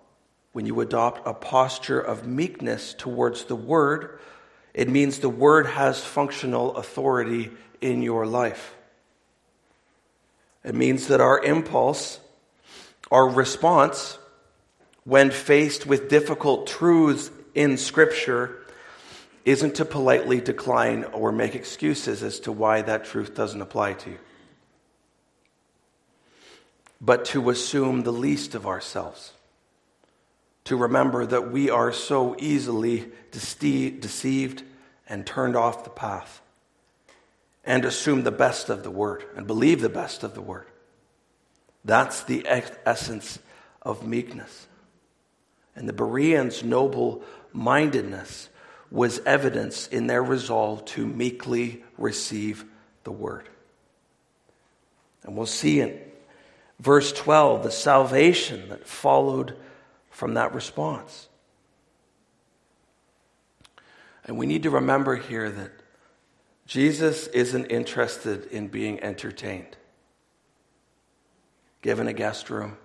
when 0.54 0.66
you 0.66 0.80
adopt 0.82 1.28
a 1.28 1.34
posture 1.34 2.00
of 2.00 2.26
meekness 2.26 2.94
towards 2.94 3.46
the 3.46 3.56
word, 3.56 4.20
it 4.74 4.90
means 4.90 5.20
the 5.20 5.30
word 5.30 5.66
has 5.66 6.04
functional 6.04 6.76
authority 6.78 7.52
in 7.82 8.02
your 8.02 8.26
life. 8.26 8.76
It 10.64 10.76
means 10.76 11.08
that 11.08 11.22
our 11.22 11.44
impulse, 11.44 12.20
our 13.12 13.28
response, 13.28 14.18
when 15.04 15.32
faced 15.32 15.86
with 15.86 16.10
difficult 16.10 16.68
truths 16.68 17.32
in 17.56 17.78
Scripture 17.78 18.58
isn't 19.46 19.76
to 19.76 19.86
politely 19.86 20.40
decline 20.40 21.04
or 21.06 21.32
make 21.32 21.56
excuses 21.56 22.22
as 22.22 22.40
to 22.42 22.52
why 22.52 22.82
that 22.82 23.06
truth 23.06 23.34
doesn't 23.34 23.62
apply 23.62 23.94
to 23.94 24.12
you, 24.12 24.20
but 27.02 27.26
to 27.26 27.50
assume 27.50 28.04
the 28.04 28.14
least 28.14 28.54
of 28.54 28.68
ourselves. 28.68 29.32
To 30.70 30.78
remember 30.78 31.26
that 31.26 31.52
we 31.52 31.72
are 31.72 31.92
so 31.92 32.36
easily 32.38 33.12
deceived 33.32 34.64
and 35.08 35.26
turned 35.26 35.56
off 35.56 35.84
the 35.84 35.90
path, 35.90 36.42
and 37.66 37.84
assume 37.84 38.22
the 38.22 38.30
best 38.30 38.70
of 38.70 38.84
the 38.84 38.92
word 38.92 39.24
and 39.36 39.48
believe 39.48 39.82
the 39.82 39.90
best 39.90 40.24
of 40.24 40.36
the 40.36 40.42
word. 40.42 40.68
That's 41.84 42.22
the 42.22 42.46
essence 42.48 43.40
of 43.82 44.06
meekness. 44.06 44.68
And 45.76 45.90
the 45.90 45.94
Bereans' 45.94 46.64
noble 46.64 47.24
mindedness 47.52 48.50
was 48.92 49.22
evidence 49.26 49.88
in 49.88 50.06
their 50.06 50.24
resolve 50.24 50.86
to 50.86 51.08
meekly 51.08 51.84
receive 51.98 52.64
the 53.06 53.12
word. 53.12 53.50
And 55.24 55.36
we'll 55.36 55.48
see 55.48 55.82
in 55.82 56.00
verse 56.80 57.12
12 57.12 57.64
the 57.64 57.72
salvation 57.72 58.70
that 58.70 58.86
followed 58.86 59.58
from 60.20 60.34
that 60.34 60.54
response. 60.54 61.30
And 64.26 64.38
we 64.38 64.48
need 64.48 64.64
to 64.64 64.70
remember 64.70 65.16
here 65.16 65.50
that 65.50 65.72
Jesus 66.66 67.28
isn't 67.28 67.68
interested 67.68 68.44
in 68.48 68.68
being 68.68 69.02
entertained, 69.02 69.78
given 71.82 72.10
a 72.10 72.14
guest 72.14 72.50
room, 72.50 72.78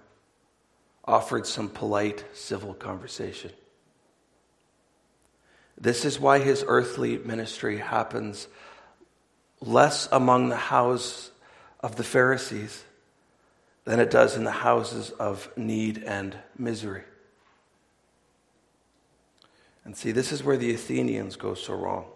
offered 1.04 1.44
some 1.44 1.68
polite 1.68 2.24
civil 2.34 2.72
conversation. 2.72 3.50
This 5.76 6.04
is 6.04 6.20
why 6.20 6.38
his 6.38 6.64
earthly 6.68 7.18
ministry 7.18 7.78
happens 7.78 8.46
less 9.60 10.08
among 10.12 10.50
the 10.50 10.56
house 10.56 11.32
of 11.80 11.96
the 11.96 12.04
Pharisees 12.04 12.84
than 13.84 13.98
it 13.98 14.12
does 14.12 14.36
in 14.36 14.44
the 14.44 14.52
houses 14.52 15.10
of 15.10 15.50
need 15.56 15.98
and 16.04 16.36
misery. 16.56 17.02
And 19.84 19.96
see, 19.96 20.12
this 20.12 20.32
is 20.32 20.42
where 20.42 20.56
the 20.56 20.72
Athenians 20.72 21.36
go 21.36 21.54
so 21.54 21.74
wrong. 21.74 22.06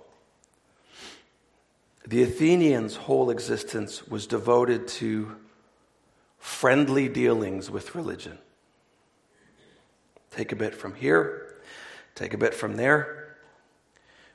The 2.07 2.23
Athenians' 2.23 2.97
whole 2.97 3.29
existence 3.29 4.07
was 4.09 4.27
devoted 4.27 4.89
to 4.89 5.37
friendly 6.39 7.09
dealings 7.09 7.71
with 7.71 7.95
religion. 7.95 8.39
Take 10.31 10.53
a 10.53 10.57
bit 10.57 10.75
from 10.75 10.95
here, 10.95 11.57
take 12.15 12.33
a 12.33 12.39
bit 12.39 12.55
from 12.55 12.77
there. 12.77 13.37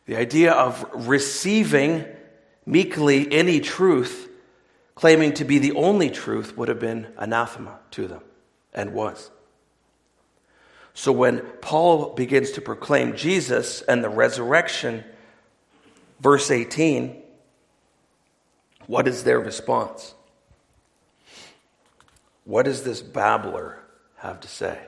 The 0.05 0.17
idea 0.17 0.51
of 0.51 0.85
receiving 1.07 2.05
meekly 2.65 3.31
any 3.31 3.59
truth, 3.59 4.29
claiming 4.95 5.33
to 5.35 5.45
be 5.45 5.59
the 5.59 5.71
only 5.73 6.09
truth, 6.09 6.55
would 6.57 6.67
have 6.67 6.79
been 6.79 7.07
anathema 7.17 7.79
to 7.91 8.07
them, 8.07 8.21
and 8.73 8.93
was. 8.93 9.31
So 10.93 11.11
when 11.11 11.39
Paul 11.61 12.13
begins 12.13 12.51
to 12.51 12.61
proclaim 12.61 13.15
Jesus 13.15 13.81
and 13.81 14.03
the 14.03 14.09
resurrection, 14.09 15.03
verse 16.19 16.51
18, 16.51 17.21
what 18.87 19.07
is 19.07 19.23
their 19.23 19.39
response? 19.39 20.13
What 22.45 22.65
does 22.65 22.83
this 22.83 23.01
babbler 23.01 23.79
have 24.17 24.39
to 24.41 24.47
say? 24.47 24.79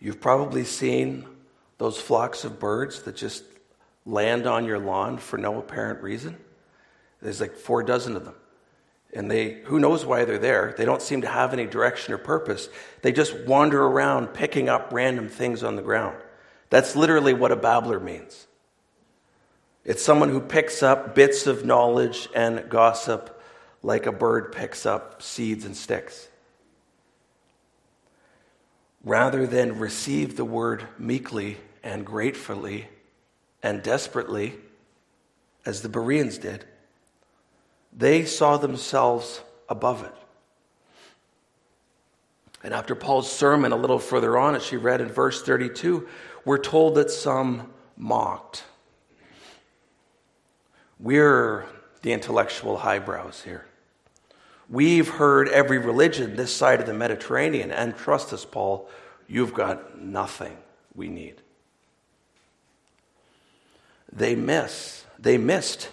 You've 0.00 0.20
probably 0.20 0.64
seen 0.64 1.26
those 1.78 1.96
flocks 1.96 2.44
of 2.44 2.58
birds 2.58 3.02
that 3.02 3.16
just 3.16 3.44
land 4.04 4.46
on 4.46 4.64
your 4.64 4.80
lawn 4.80 5.16
for 5.18 5.38
no 5.38 5.58
apparent 5.58 6.02
reason. 6.02 6.36
There's 7.20 7.40
like 7.40 7.56
four 7.56 7.84
dozen 7.84 8.16
of 8.16 8.24
them. 8.24 8.34
And 9.12 9.30
they, 9.30 9.60
who 9.64 9.78
knows 9.78 10.06
why 10.06 10.24
they're 10.24 10.38
there? 10.38 10.74
They 10.76 10.86
don't 10.86 11.02
seem 11.02 11.20
to 11.22 11.28
have 11.28 11.52
any 11.52 11.66
direction 11.66 12.14
or 12.14 12.18
purpose. 12.18 12.68
They 13.02 13.12
just 13.12 13.36
wander 13.40 13.84
around 13.84 14.28
picking 14.28 14.68
up 14.68 14.88
random 14.90 15.28
things 15.28 15.62
on 15.62 15.76
the 15.76 15.82
ground. 15.82 16.16
That's 16.70 16.96
literally 16.96 17.34
what 17.34 17.52
a 17.52 17.56
babbler 17.56 18.00
means. 18.00 18.46
It's 19.84 20.02
someone 20.02 20.30
who 20.30 20.40
picks 20.40 20.82
up 20.82 21.14
bits 21.14 21.46
of 21.46 21.66
knowledge 21.66 22.28
and 22.34 22.70
gossip 22.70 23.42
like 23.82 24.06
a 24.06 24.12
bird 24.12 24.52
picks 24.52 24.86
up 24.86 25.20
seeds 25.20 25.64
and 25.64 25.76
sticks. 25.76 26.28
Rather 29.04 29.46
than 29.46 29.78
receive 29.78 30.36
the 30.36 30.44
word 30.44 30.86
meekly 30.98 31.58
and 31.82 32.06
gratefully 32.06 32.88
and 33.62 33.82
desperately, 33.82 34.54
as 35.66 35.82
the 35.82 35.88
Bereans 35.88 36.38
did, 36.38 36.64
they 37.92 38.24
saw 38.24 38.56
themselves 38.56 39.40
above 39.68 40.04
it. 40.04 40.14
And 42.64 42.72
after 42.72 42.94
Paul's 42.94 43.30
sermon, 43.30 43.72
a 43.72 43.76
little 43.76 43.98
further 43.98 44.38
on, 44.38 44.54
as 44.54 44.64
she 44.64 44.76
read 44.76 45.00
in 45.00 45.08
verse 45.08 45.42
32, 45.42 46.08
we're 46.44 46.58
told 46.58 46.94
that 46.94 47.10
some 47.10 47.72
mocked. 47.96 48.64
We're 50.98 51.66
the 52.02 52.12
intellectual 52.12 52.78
highbrows 52.78 53.42
here. 53.42 53.66
We've 54.68 55.08
heard 55.08 55.48
every 55.48 55.78
religion 55.78 56.36
this 56.36 56.54
side 56.54 56.80
of 56.80 56.86
the 56.86 56.94
Mediterranean, 56.94 57.72
and 57.72 57.96
trust 57.96 58.32
us, 58.32 58.44
Paul, 58.44 58.88
you've 59.28 59.52
got 59.52 60.00
nothing 60.00 60.56
we 60.94 61.08
need. 61.08 61.42
They 64.12 64.34
miss, 64.34 65.04
they 65.18 65.36
missed 65.36 65.90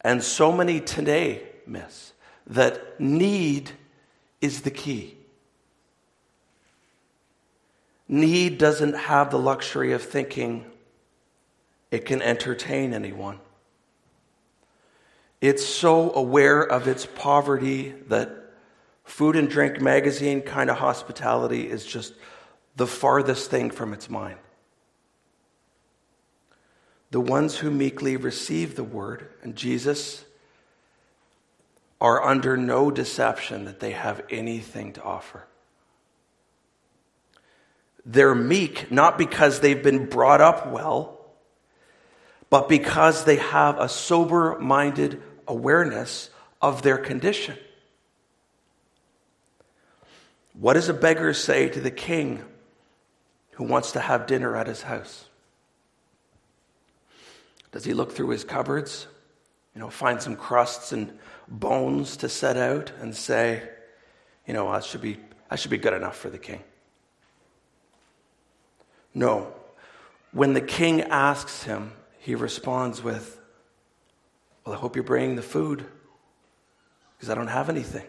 and 0.00 0.22
so 0.22 0.52
many 0.52 0.80
today 0.80 1.42
miss 1.66 2.12
that 2.46 3.00
need 3.00 3.70
is 4.40 4.62
the 4.62 4.70
key. 4.70 5.16
Need 8.08 8.58
doesn't 8.58 8.94
have 8.94 9.30
the 9.30 9.38
luxury 9.38 9.92
of 9.92 10.02
thinking 10.02 10.64
it 11.90 12.04
can 12.04 12.22
entertain 12.22 12.92
anyone. 12.94 13.38
It's 15.40 15.64
so 15.64 16.12
aware 16.14 16.62
of 16.62 16.88
its 16.88 17.06
poverty 17.06 17.94
that 18.08 18.30
Food 19.04 19.36
and 19.36 19.48
Drink 19.48 19.80
magazine 19.80 20.42
kind 20.42 20.70
of 20.70 20.78
hospitality 20.78 21.68
is 21.68 21.84
just 21.84 22.14
the 22.76 22.86
farthest 22.86 23.50
thing 23.50 23.70
from 23.70 23.92
its 23.92 24.08
mind. 24.10 24.38
The 27.10 27.20
ones 27.20 27.56
who 27.56 27.70
meekly 27.70 28.16
receive 28.16 28.76
the 28.76 28.84
word 28.84 29.28
and 29.42 29.56
Jesus 29.56 30.24
are 32.00 32.22
under 32.22 32.56
no 32.56 32.90
deception 32.90 33.64
that 33.66 33.80
they 33.80 33.90
have 33.90 34.22
anything 34.30 34.92
to 34.94 35.02
offer. 35.02 35.44
They're 38.06 38.34
meek 38.34 38.90
not 38.90 39.18
because 39.18 39.60
they've 39.60 39.82
been 39.82 40.06
brought 40.06 40.40
up 40.40 40.68
well, 40.68 41.18
but 42.48 42.68
because 42.68 43.24
they 43.24 43.36
have 43.36 43.78
a 43.78 43.88
sober 43.88 44.58
minded 44.58 45.22
awareness 45.46 46.30
of 46.62 46.82
their 46.82 46.98
condition. 46.98 47.56
What 50.54 50.74
does 50.74 50.88
a 50.88 50.94
beggar 50.94 51.32
say 51.34 51.68
to 51.68 51.80
the 51.80 51.90
king 51.90 52.44
who 53.52 53.64
wants 53.64 53.92
to 53.92 54.00
have 54.00 54.26
dinner 54.26 54.56
at 54.56 54.66
his 54.66 54.82
house? 54.82 55.26
Does 57.72 57.84
he 57.84 57.94
look 57.94 58.12
through 58.12 58.30
his 58.30 58.44
cupboards, 58.44 59.06
you 59.74 59.80
know, 59.80 59.90
find 59.90 60.20
some 60.20 60.36
crusts 60.36 60.92
and 60.92 61.18
bones 61.48 62.16
to 62.18 62.28
set 62.28 62.56
out 62.56 62.92
and 63.00 63.14
say, 63.14 63.68
you 64.46 64.54
know, 64.54 64.68
I 64.68 64.80
should 64.80 65.00
be, 65.00 65.18
I 65.50 65.56
should 65.56 65.70
be 65.70 65.78
good 65.78 65.92
enough 65.92 66.16
for 66.16 66.30
the 66.30 66.38
king? 66.38 66.62
No. 69.14 69.52
When 70.32 70.54
the 70.54 70.60
king 70.60 71.02
asks 71.02 71.64
him, 71.64 71.92
he 72.18 72.34
responds 72.34 73.02
with, 73.02 73.40
Well, 74.64 74.74
I 74.74 74.78
hope 74.78 74.96
you're 74.96 75.04
bringing 75.04 75.36
the 75.36 75.42
food 75.42 75.84
because 77.16 77.30
I 77.30 77.34
don't 77.34 77.48
have 77.48 77.68
anything. 77.68 78.06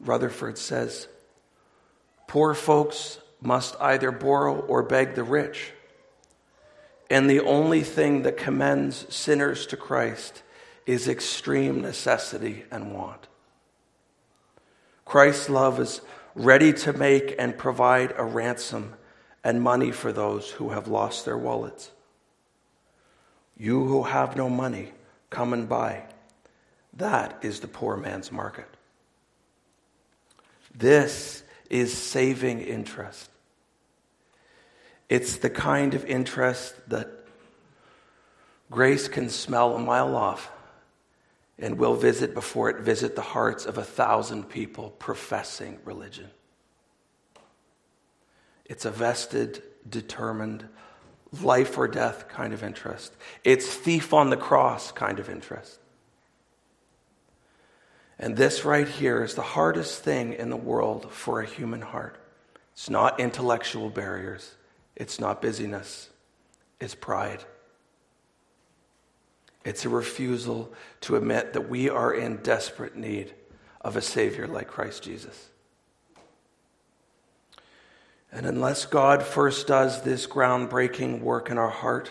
Rutherford 0.00 0.58
says, 0.58 1.08
Poor 2.26 2.54
folks 2.54 3.18
must 3.40 3.76
either 3.80 4.10
borrow 4.10 4.60
or 4.60 4.82
beg 4.82 5.14
the 5.14 5.24
rich. 5.24 5.72
And 7.14 7.30
the 7.30 7.42
only 7.42 7.84
thing 7.84 8.22
that 8.22 8.36
commends 8.36 9.06
sinners 9.08 9.68
to 9.68 9.76
Christ 9.76 10.42
is 10.84 11.06
extreme 11.06 11.80
necessity 11.80 12.64
and 12.72 12.92
want. 12.92 13.28
Christ's 15.04 15.48
love 15.48 15.78
is 15.78 16.00
ready 16.34 16.72
to 16.72 16.92
make 16.92 17.36
and 17.38 17.56
provide 17.56 18.12
a 18.16 18.24
ransom 18.24 18.94
and 19.44 19.62
money 19.62 19.92
for 19.92 20.12
those 20.12 20.50
who 20.50 20.70
have 20.70 20.88
lost 20.88 21.24
their 21.24 21.38
wallets. 21.38 21.92
You 23.56 23.84
who 23.84 24.02
have 24.02 24.34
no 24.34 24.48
money, 24.50 24.90
come 25.30 25.52
and 25.52 25.68
buy. 25.68 26.06
That 26.94 27.38
is 27.42 27.60
the 27.60 27.68
poor 27.68 27.96
man's 27.96 28.32
market. 28.32 28.66
This 30.74 31.44
is 31.70 31.96
saving 31.96 32.62
interest. 32.62 33.30
It's 35.14 35.36
the 35.36 35.48
kind 35.48 35.94
of 35.94 36.04
interest 36.06 36.74
that 36.88 37.08
grace 38.68 39.06
can 39.06 39.30
smell 39.30 39.76
a 39.76 39.78
mile 39.78 40.16
off 40.16 40.50
and 41.56 41.78
will 41.78 41.94
visit 41.94 42.34
before 42.34 42.68
it 42.68 42.80
visit 42.80 43.14
the 43.14 43.22
hearts 43.22 43.64
of 43.64 43.78
a 43.78 43.84
thousand 43.84 44.48
people 44.48 44.90
professing 44.98 45.78
religion. 45.84 46.28
It's 48.64 48.86
a 48.86 48.90
vested, 48.90 49.62
determined, 49.88 50.66
life 51.42 51.78
or 51.78 51.86
death 51.86 52.26
kind 52.26 52.52
of 52.52 52.64
interest. 52.64 53.14
It's 53.44 53.72
thief 53.72 54.12
on 54.12 54.30
the 54.30 54.36
cross 54.36 54.90
kind 54.90 55.20
of 55.20 55.30
interest. 55.30 55.78
And 58.18 58.36
this 58.36 58.64
right 58.64 58.88
here 58.88 59.22
is 59.22 59.36
the 59.36 59.42
hardest 59.42 60.02
thing 60.02 60.32
in 60.32 60.50
the 60.50 60.56
world 60.56 61.12
for 61.12 61.40
a 61.40 61.46
human 61.46 61.82
heart. 61.82 62.18
It's 62.72 62.90
not 62.90 63.20
intellectual 63.20 63.90
barriers, 63.90 64.56
it's 64.96 65.18
not 65.18 65.42
busyness, 65.42 66.10
it's 66.80 66.94
pride. 66.94 67.44
It's 69.64 69.86
a 69.86 69.88
refusal 69.88 70.72
to 71.02 71.16
admit 71.16 71.54
that 71.54 71.70
we 71.70 71.88
are 71.88 72.12
in 72.12 72.36
desperate 72.38 72.96
need 72.96 73.32
of 73.80 73.96
a 73.96 74.02
Savior 74.02 74.46
like 74.46 74.68
Christ 74.68 75.02
Jesus. 75.02 75.48
And 78.30 78.46
unless 78.46 78.84
God 78.84 79.22
first 79.22 79.66
does 79.66 80.02
this 80.02 80.26
groundbreaking 80.26 81.20
work 81.20 81.50
in 81.50 81.56
our 81.56 81.70
heart 81.70 82.10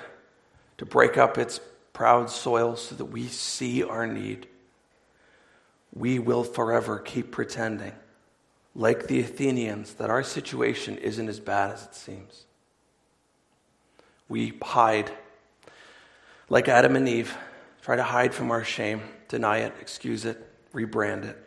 to 0.78 0.86
break 0.86 1.18
up 1.18 1.38
its 1.38 1.60
proud 1.92 2.30
soil 2.30 2.76
so 2.76 2.96
that 2.96 3.06
we 3.06 3.28
see 3.28 3.84
our 3.84 4.08
need, 4.08 4.48
we 5.94 6.18
will 6.18 6.44
forever 6.44 6.98
keep 6.98 7.30
pretending, 7.30 7.92
like 8.74 9.08
the 9.08 9.20
Athenians, 9.20 9.96
that 9.96 10.10
our 10.10 10.24
situation 10.24 10.98
isn't 10.98 11.30
as 11.30 11.40
bad 11.40 11.74
as 11.74 11.84
it 11.84 11.94
seems. 11.94 12.46
We 14.34 14.52
hide, 14.64 15.12
like 16.50 16.68
Adam 16.68 16.96
and 16.96 17.08
Eve, 17.08 17.38
try 17.84 17.96
to 17.96 18.02
hide 18.02 18.34
from 18.34 18.50
our 18.50 18.64
shame, 18.64 19.04
deny 19.28 19.60
it, 19.60 19.74
excuse 19.80 20.26
it, 20.26 20.42
rebrand 20.74 21.26
it. 21.26 21.38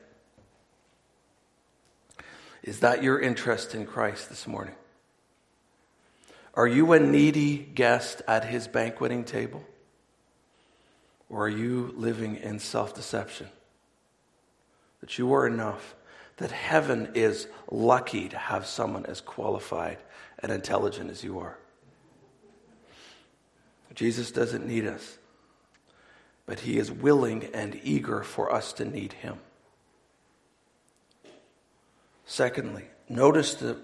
Is 2.62 2.79
that 2.79 3.03
your 3.03 3.18
interest 3.18 3.75
in 3.75 3.87
Christ 3.87 4.29
this 4.29 4.46
morning? 4.46 4.77
Are 6.55 6.68
you 6.68 6.92
a 6.92 7.01
needy 7.01 7.57
guest 7.57 8.22
at 8.29 8.44
his 8.44 8.68
banqueting 8.68 9.25
table? 9.25 9.64
Or 11.29 11.46
are 11.46 11.49
you 11.49 11.92
living 11.96 12.37
in 12.37 12.61
self 12.61 12.94
deception? 12.94 13.49
That 15.01 15.18
you 15.18 15.35
are 15.35 15.44
enough, 15.44 15.96
that 16.37 16.53
heaven 16.53 17.11
is 17.14 17.49
lucky 17.68 18.29
to 18.29 18.38
have 18.38 18.64
someone 18.64 19.07
as 19.07 19.20
qualified 19.20 19.99
and 20.38 20.53
intelligent 20.53 21.11
as 21.11 21.25
you 21.25 21.40
are. 21.40 21.59
Jesus 23.96 24.30
doesn't 24.30 24.66
need 24.66 24.87
us, 24.87 25.18
but 26.44 26.61
he 26.61 26.78
is 26.78 26.92
willing 26.92 27.48
and 27.54 27.80
eager 27.82 28.22
for 28.22 28.52
us 28.52 28.74
to 28.74 28.85
need 28.85 29.14
him. 29.14 29.38
Secondly, 32.26 32.85
notice 33.09 33.54
that 33.54 33.78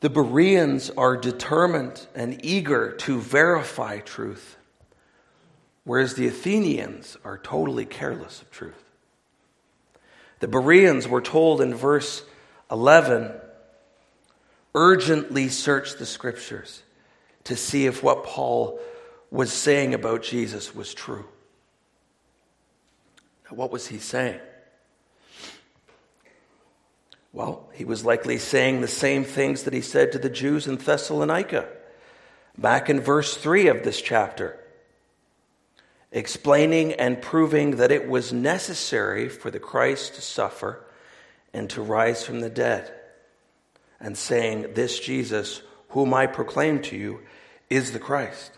the 0.00 0.10
Bereans 0.10 0.90
are 0.90 1.16
determined 1.16 2.04
and 2.16 2.44
eager 2.44 2.92
to 2.96 3.20
verify 3.20 4.00
truth, 4.00 4.56
whereas 5.84 6.14
the 6.14 6.26
Athenians 6.26 7.16
are 7.24 7.38
totally 7.38 7.86
careless 7.86 8.42
of 8.42 8.50
truth. 8.50 8.82
The 10.40 10.48
Bereans 10.48 11.06
were 11.06 11.22
told 11.22 11.60
in 11.60 11.74
verse 11.74 12.24
11 12.72 13.32
urgently 14.74 15.48
search 15.48 15.94
the 15.94 16.06
scriptures 16.06 16.82
to 17.44 17.56
see 17.56 17.86
if 17.86 18.02
what 18.02 18.24
Paul 18.24 18.80
was 19.30 19.52
saying 19.52 19.94
about 19.94 20.22
Jesus 20.22 20.74
was 20.74 20.94
true. 20.94 21.24
Now, 23.50 23.56
what 23.56 23.70
was 23.70 23.86
he 23.86 23.98
saying? 23.98 24.40
Well, 27.32 27.68
he 27.74 27.84
was 27.84 28.04
likely 28.04 28.38
saying 28.38 28.80
the 28.80 28.88
same 28.88 29.24
things 29.24 29.64
that 29.64 29.74
he 29.74 29.80
said 29.80 30.12
to 30.12 30.18
the 30.18 30.30
Jews 30.30 30.68
in 30.68 30.76
Thessalonica, 30.76 31.68
back 32.56 32.88
in 32.88 33.00
verse 33.00 33.36
3 33.36 33.66
of 33.66 33.82
this 33.82 34.00
chapter, 34.00 34.58
explaining 36.12 36.92
and 36.92 37.20
proving 37.20 37.72
that 37.76 37.90
it 37.90 38.08
was 38.08 38.32
necessary 38.32 39.28
for 39.28 39.50
the 39.50 39.58
Christ 39.58 40.14
to 40.14 40.22
suffer 40.22 40.86
and 41.52 41.68
to 41.70 41.82
rise 41.82 42.24
from 42.24 42.38
the 42.38 42.48
dead, 42.48 42.92
and 43.98 44.16
saying, 44.16 44.74
This 44.74 45.00
Jesus, 45.00 45.60
whom 45.94 46.12
I 46.12 46.26
proclaim 46.26 46.82
to 46.82 46.96
you, 46.96 47.20
is 47.70 47.92
the 47.92 48.00
Christ. 48.00 48.50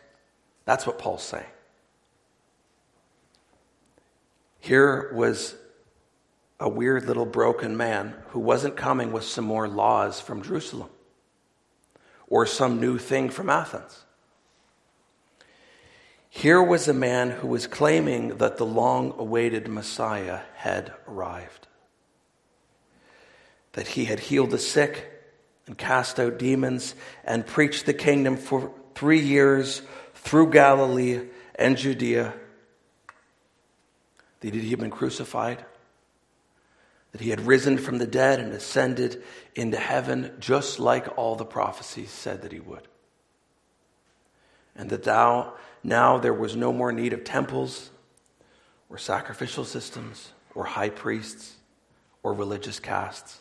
That's 0.65 0.87
what 0.87 0.99
Paul's 0.99 1.23
saying. 1.23 1.45
Here 4.59 5.13
was 5.13 5.55
a 6.59 6.67
weird 6.67 7.05
little 7.05 7.27
broken 7.27 7.77
man 7.77 8.15
who 8.29 8.41
wasn't 8.41 8.75
coming 8.75 9.13
with 9.13 9.25
some 9.25 9.45
more 9.45 9.69
laws 9.69 10.19
from 10.19 10.43
Jerusalem 10.43 10.89
or 12.27 12.47
some 12.47 12.81
new 12.81 12.97
thing 12.97 13.29
from 13.29 13.51
Athens. 13.51 14.07
Here 16.31 16.63
was 16.63 16.89
a 16.89 16.95
man 16.95 17.31
who 17.31 17.49
was 17.49 17.67
claiming 17.67 18.39
that 18.39 18.57
the 18.57 18.65
long 18.65 19.13
awaited 19.19 19.69
Messiah 19.69 20.41
had 20.55 20.95
arrived, 21.07 21.67
that 23.73 23.89
he 23.89 24.07
had 24.07 24.21
healed 24.21 24.53
the 24.53 24.59
sick 24.59 25.16
and 25.67 25.77
cast 25.77 26.21
out 26.21 26.39
demons 26.39 26.95
and 27.25 27.47
preached 27.47 27.87
the 27.87 27.95
kingdom 27.95 28.37
for 28.37 28.73
three 28.95 29.21
years 29.21 29.83
through 30.15 30.51
Galilee 30.51 31.23
and 31.57 31.77
Judea, 31.77 32.35
that 34.41 34.55
he 34.55 34.71
had 34.71 34.79
been 34.79 34.91
crucified 34.91 35.65
that 37.17 37.23
he 37.23 37.31
had 37.31 37.47
risen 37.47 37.79
from 37.79 37.97
the 37.97 38.07
dead 38.07 38.39
and 38.39 38.53
ascended 38.53 39.23
into 39.55 39.79
heaven, 39.79 40.31
just 40.39 40.79
like 40.79 41.17
all 41.17 41.35
the 41.35 41.47
prophecies 41.47 42.11
said 42.11 42.43
that 42.43 42.53
he 42.53 42.61
would. 42.61 42.87
And 44.75 44.91
that 44.91 45.05
thou, 45.05 45.55
now 45.83 46.19
there 46.19 46.35
was 46.35 46.55
no 46.55 46.75
more 46.75 46.93
need 46.93 47.15
of 47.15 47.25
temples 47.25 47.89
or 48.91 48.99
sacrificial 48.99 49.65
systems 49.65 50.33
or 50.55 50.65
high 50.65 50.91
priests 50.91 51.57
or 52.23 52.35
religious 52.35 52.79
castes. 52.79 53.41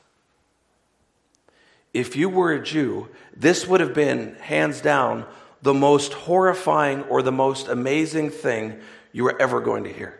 If 1.96 2.18
you 2.18 2.28
were 2.28 2.52
a 2.52 2.62
Jew, 2.62 3.08
this 3.38 3.66
would 3.66 3.80
have 3.80 3.94
been, 3.94 4.36
hands 4.42 4.82
down, 4.82 5.26
the 5.62 5.74
most 5.74 6.12
horrifying 6.12 7.04
or 7.04 7.22
the 7.22 7.32
most 7.32 7.70
amazing 7.70 8.32
thing 8.32 8.82
you 9.14 9.24
were 9.24 9.42
ever 9.42 9.62
going 9.62 9.86
to 9.86 9.94
hear. 9.94 10.20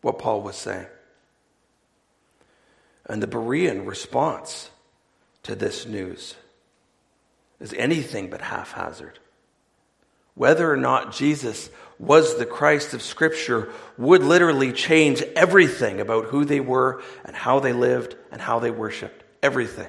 What 0.00 0.18
Paul 0.18 0.42
was 0.42 0.56
saying. 0.56 0.88
And 3.06 3.22
the 3.22 3.28
Berean 3.28 3.86
response 3.86 4.70
to 5.44 5.54
this 5.54 5.86
news 5.86 6.34
is 7.60 7.72
anything 7.74 8.28
but 8.28 8.40
haphazard. 8.40 9.20
Whether 10.34 10.68
or 10.68 10.76
not 10.76 11.14
Jesus 11.14 11.70
was 11.96 12.38
the 12.38 12.46
Christ 12.46 12.92
of 12.92 13.02
Scripture 13.02 13.68
would 13.96 14.24
literally 14.24 14.72
change 14.72 15.22
everything 15.36 16.00
about 16.00 16.24
who 16.24 16.44
they 16.44 16.58
were 16.58 17.04
and 17.24 17.36
how 17.36 17.60
they 17.60 17.72
lived 17.72 18.16
and 18.32 18.40
how 18.40 18.58
they 18.58 18.72
worshiped. 18.72 19.22
Everything. 19.44 19.88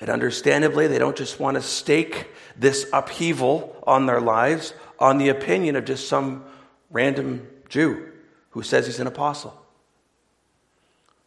And 0.00 0.10
understandably, 0.10 0.86
they 0.86 0.98
don't 0.98 1.16
just 1.16 1.40
want 1.40 1.56
to 1.56 1.62
stake 1.62 2.28
this 2.56 2.88
upheaval 2.92 3.82
on 3.86 4.06
their 4.06 4.20
lives 4.20 4.72
on 4.98 5.18
the 5.18 5.28
opinion 5.28 5.76
of 5.76 5.84
just 5.84 6.08
some 6.08 6.44
random 6.90 7.48
Jew 7.68 8.10
who 8.50 8.62
says 8.62 8.86
he's 8.86 9.00
an 9.00 9.06
apostle. 9.06 9.60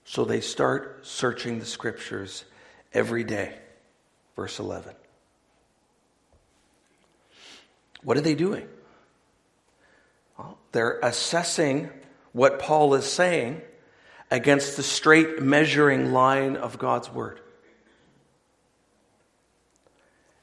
So 0.05 0.25
they 0.25 0.41
start 0.41 1.05
searching 1.05 1.59
the 1.59 1.65
scriptures 1.65 2.45
every 2.93 3.23
day. 3.23 3.57
Verse 4.35 4.59
11. 4.59 4.93
What 8.03 8.17
are 8.17 8.21
they 8.21 8.35
doing? 8.35 8.67
Well, 10.37 10.57
they're 10.71 10.99
assessing 11.03 11.89
what 12.31 12.59
Paul 12.59 12.93
is 12.95 13.05
saying 13.05 13.61
against 14.31 14.77
the 14.77 14.83
straight 14.83 15.41
measuring 15.41 16.13
line 16.13 16.55
of 16.55 16.79
God's 16.79 17.11
word. 17.11 17.41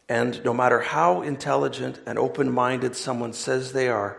And 0.09 0.43
no 0.45 0.55
matter 0.55 0.81
how 0.81 1.23
intelligent 1.23 2.01
and 2.07 2.19
open 2.19 2.51
minded 2.51 2.97
someone 2.97 3.33
says 3.33 3.73
they 3.73 3.89
are, 3.89 4.19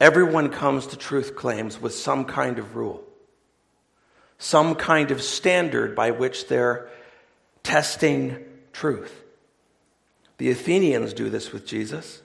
everyone 0.00 0.50
comes 0.50 0.86
to 0.88 0.96
truth 0.96 1.34
claims 1.34 1.80
with 1.80 1.94
some 1.94 2.24
kind 2.24 2.58
of 2.58 2.76
rule 2.76 3.04
some 4.42 4.74
kind 4.74 5.12
of 5.12 5.22
standard 5.22 5.94
by 5.94 6.10
which 6.10 6.48
they're 6.48 6.88
testing 7.62 8.44
truth. 8.72 9.22
The 10.38 10.50
Athenians 10.50 11.12
do 11.12 11.30
this 11.30 11.52
with 11.52 11.64
Jesus. 11.64 12.20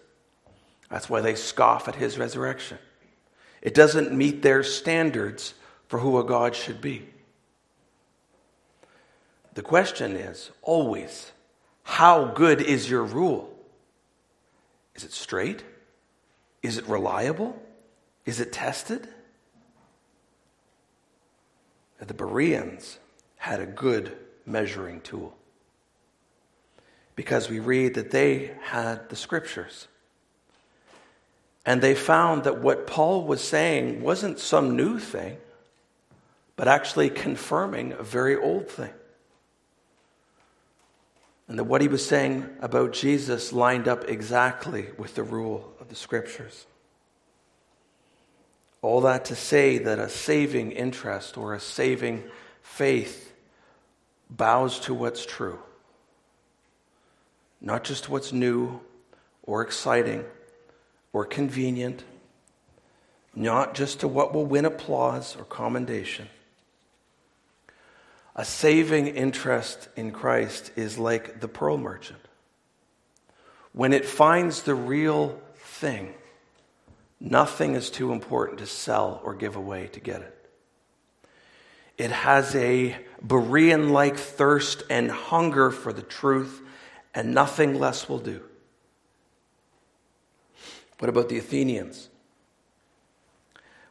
That's 0.89 1.12
why 1.12 1.21
they 1.21 1.36
scoff 1.36 1.88
at 1.88 1.93
his 1.93 2.17
resurrection. 2.17 2.80
It 3.62 3.76
doesn't 3.76 4.12
meet 4.12 4.41
their 4.41 4.63
standards 4.63 5.54
for 5.89 6.00
who 6.00 6.17
a 6.17 6.23
God 6.23 6.56
should 6.56 6.82
be. 6.82 7.08
The 9.54 9.62
question 9.62 10.15
is 10.15 10.50
always 10.63 11.32
how 11.88 12.26
good 12.26 12.62
is 12.62 12.89
your 12.89 13.02
rule? 13.02 13.50
Is 14.93 15.06
it 15.06 15.13
straight? 15.13 15.63
Is 16.62 16.78
it 16.78 16.86
reliable? 16.86 17.58
Is 18.26 18.41
it 18.41 18.52
tested? 18.52 19.08
the 22.06 22.13
Bereans 22.13 23.00
had 23.38 23.62
a 23.62 23.65
good 23.65 24.15
measuring 24.45 25.00
tool. 25.00 25.34
Because 27.15 27.50
we 27.50 27.60
read 27.60 27.95
that 27.95 28.12
they 28.12 28.52
had 28.63 29.10
the 29.10 29.15
scriptures. 29.15 29.88
And 31.65 31.82
they 31.82 31.95
found 31.95 32.43
that 32.43 32.60
what 32.60 32.86
Paul 32.86 33.23
was 33.23 33.41
saying 33.41 34.02
wasn't 34.02 34.39
some 34.39 34.76
new 34.76 35.00
thing, 35.00 35.38
but 36.58 36.67
actually 36.67 37.10
confirming 37.10 37.93
a 37.93 38.04
very 38.04 38.36
old 38.36 38.69
thing. 38.69 38.93
And 41.47 41.57
that 41.57 41.63
what 41.63 41.81
he 41.81 41.88
was 41.88 42.05
saying 42.05 42.49
about 42.62 42.91
Jesus 42.91 43.53
lined 43.53 43.88
up 43.88 44.10
exactly 44.10 44.88
with 44.97 45.15
the 45.15 45.23
rule 45.23 45.73
of 45.79 45.88
the 45.88 45.95
scriptures. 45.95 46.65
All 48.81 49.01
that 49.01 49.25
to 49.25 49.36
say 49.36 49.77
that 49.77 49.99
a 49.99 50.10
saving 50.10 50.71
interest 50.71 51.38
or 51.38 51.53
a 51.53 51.60
saving 51.60 52.23
faith 52.62 53.33
bows 54.29 54.79
to 54.81 54.93
what's 54.93 55.25
true, 55.25 55.60
not 57.62 57.83
just 57.83 58.10
what's 58.10 58.33
new 58.33 58.81
or 59.43 59.62
exciting 59.62 60.25
or 61.13 61.25
convenient, 61.25 62.03
not 63.33 63.73
just 63.73 64.01
to 64.01 64.07
what 64.07 64.33
will 64.33 64.45
win 64.45 64.65
applause 64.65 65.36
or 65.38 65.45
commendation. 65.45 66.27
A 68.38 68.45
saving 68.45 69.08
interest 69.08 69.89
in 69.95 70.12
Christ 70.12 70.71
is 70.76 71.00
like 71.00 71.39
the 71.39 71.47
pearl 71.47 71.78
merchant. 71.78 72.19
When 73.73 73.93
it 73.93 74.06
finds 74.06 74.62
the 74.62 74.76
real 74.76 75.41
thing, 75.56 76.13
nothing 77.19 77.73
is 77.73 77.89
too 77.89 78.12
important 78.12 78.60
to 78.60 78.67
sell 78.67 79.21
or 79.23 79.34
give 79.34 79.56
away 79.56 79.88
to 79.88 80.00
get 80.00 80.21
it. 80.21 80.34
It 81.97 82.12
has 82.12 82.56
a 82.56 82.95
Berean 83.26 83.89
like 83.89 84.17
thirst 84.17 84.84
and 84.88 85.10
hunger 85.10 85.71
for 85.71 85.91
the 85.91 86.04
truth, 86.04 86.62
and 87.15 87.34
nothing 87.34 87.80
less 87.80 88.08
will 88.08 88.19
do. 88.19 88.43
What 91.00 91.10
about 91.10 91.30
the 91.30 91.39
Athenians? 91.39 92.10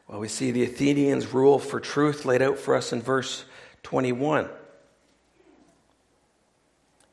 Well, 0.07 0.21
we 0.21 0.29
see 0.29 0.51
the 0.51 0.63
Athenians' 0.63 1.33
rule 1.33 1.59
for 1.59 1.81
truth 1.81 2.23
laid 2.23 2.41
out 2.41 2.57
for 2.57 2.75
us 2.75 2.93
in 2.93 3.01
verse 3.01 3.43
21. 3.87 4.49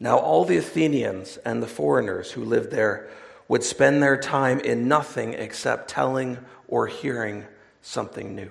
Now, 0.00 0.18
all 0.18 0.44
the 0.44 0.56
Athenians 0.56 1.36
and 1.44 1.62
the 1.62 1.68
foreigners 1.68 2.32
who 2.32 2.44
lived 2.44 2.72
there 2.72 3.08
would 3.46 3.62
spend 3.62 4.02
their 4.02 4.16
time 4.16 4.58
in 4.58 4.88
nothing 4.88 5.34
except 5.34 5.88
telling 5.88 6.36
or 6.66 6.88
hearing 6.88 7.44
something 7.80 8.34
new. 8.34 8.50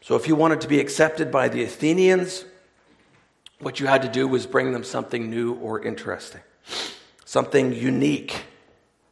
So, 0.00 0.16
if 0.16 0.26
you 0.26 0.34
wanted 0.34 0.60
to 0.62 0.66
be 0.66 0.80
accepted 0.80 1.30
by 1.30 1.46
the 1.46 1.62
Athenians, 1.62 2.44
what 3.60 3.78
you 3.78 3.86
had 3.86 4.02
to 4.02 4.08
do 4.08 4.26
was 4.26 4.46
bring 4.46 4.72
them 4.72 4.82
something 4.82 5.30
new 5.30 5.54
or 5.54 5.80
interesting, 5.80 6.40
something 7.24 7.72
unique, 7.72 8.42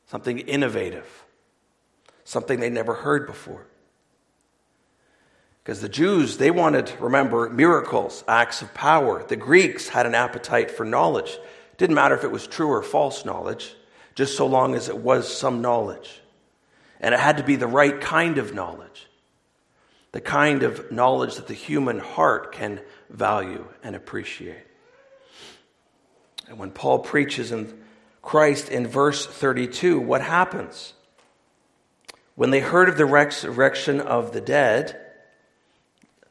something 0.09 0.41
innovative, 0.41 1.25
something 2.25 2.59
they 2.59 2.69
never 2.69 2.95
heard 2.95 3.29
before. 3.29 3.65
Because 5.69 5.83
the 5.83 5.89
Jews, 5.91 6.39
they 6.39 6.51
wanted, 6.51 6.91
remember, 6.99 7.51
miracles, 7.51 8.25
acts 8.27 8.63
of 8.63 8.73
power. 8.73 9.23
The 9.23 9.37
Greeks 9.37 9.87
had 9.87 10.07
an 10.07 10.15
appetite 10.15 10.71
for 10.71 10.87
knowledge. 10.87 11.39
Didn't 11.77 11.95
matter 11.95 12.15
if 12.15 12.25
it 12.25 12.33
was 12.33 12.47
true 12.47 12.69
or 12.69 12.83
false 12.83 13.27
knowledge, 13.27 13.75
just 14.15 14.35
so 14.35 14.47
long 14.47 14.75
as 14.75 14.89
it 14.89 14.97
was 14.97 15.29
some 15.29 15.61
knowledge. 15.61 16.23
And 17.01 17.15
it 17.15 17.21
had 17.21 17.37
to 17.37 17.43
be 17.43 17.57
the 17.57 17.67
right 17.67 18.01
kind 18.01 18.39
of 18.39 18.55
knowledge, 18.55 19.11
the 20.13 20.23
kind 20.23 20.63
of 20.63 20.91
knowledge 20.91 21.35
that 21.35 21.49
the 21.49 21.53
human 21.53 21.99
heart 21.99 22.53
can 22.53 22.81
value 23.11 23.69
and 23.83 23.95
appreciate. 23.95 24.65
And 26.49 26.59
when 26.59 26.71
Paul 26.71 27.01
preaches 27.01 27.53
in 27.53 27.79
Christ 28.23 28.71
in 28.71 28.87
verse 28.87 29.27
32, 29.27 30.01
what 30.01 30.23
happens? 30.23 30.95
When 32.37 32.53
they 32.53 32.61
heard 32.61 32.89
of 32.89 32.97
the 32.97 33.05
resurrection 33.05 34.01
of 34.01 34.33
the 34.33 34.41
dead, 34.41 35.05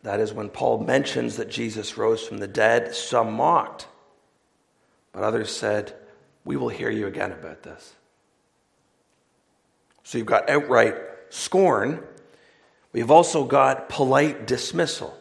that 0.08 0.22
is 0.22 0.32
when 0.32 0.48
Paul 0.48 0.80
mentions 0.80 1.36
that 1.36 1.50
Jesus 1.50 1.98
rose 1.98 2.26
from 2.26 2.38
the 2.38 2.48
dead, 2.48 2.96
some 2.96 3.34
mocked, 3.34 3.88
but 5.12 5.22
others 5.22 5.54
said, 5.54 5.94
We 6.46 6.56
will 6.56 6.70
hear 6.70 6.90
you 6.90 7.08
again 7.08 7.34
about 7.34 7.64
this. 7.64 7.94
So 10.04 10.18
you've 10.18 10.26
got 10.26 10.50
outright 10.50 10.96
scorn. 11.28 12.02
We've 12.94 13.12
also 13.12 13.44
got 13.44 13.90
polite 13.90 14.48
dismissal. 14.48 15.14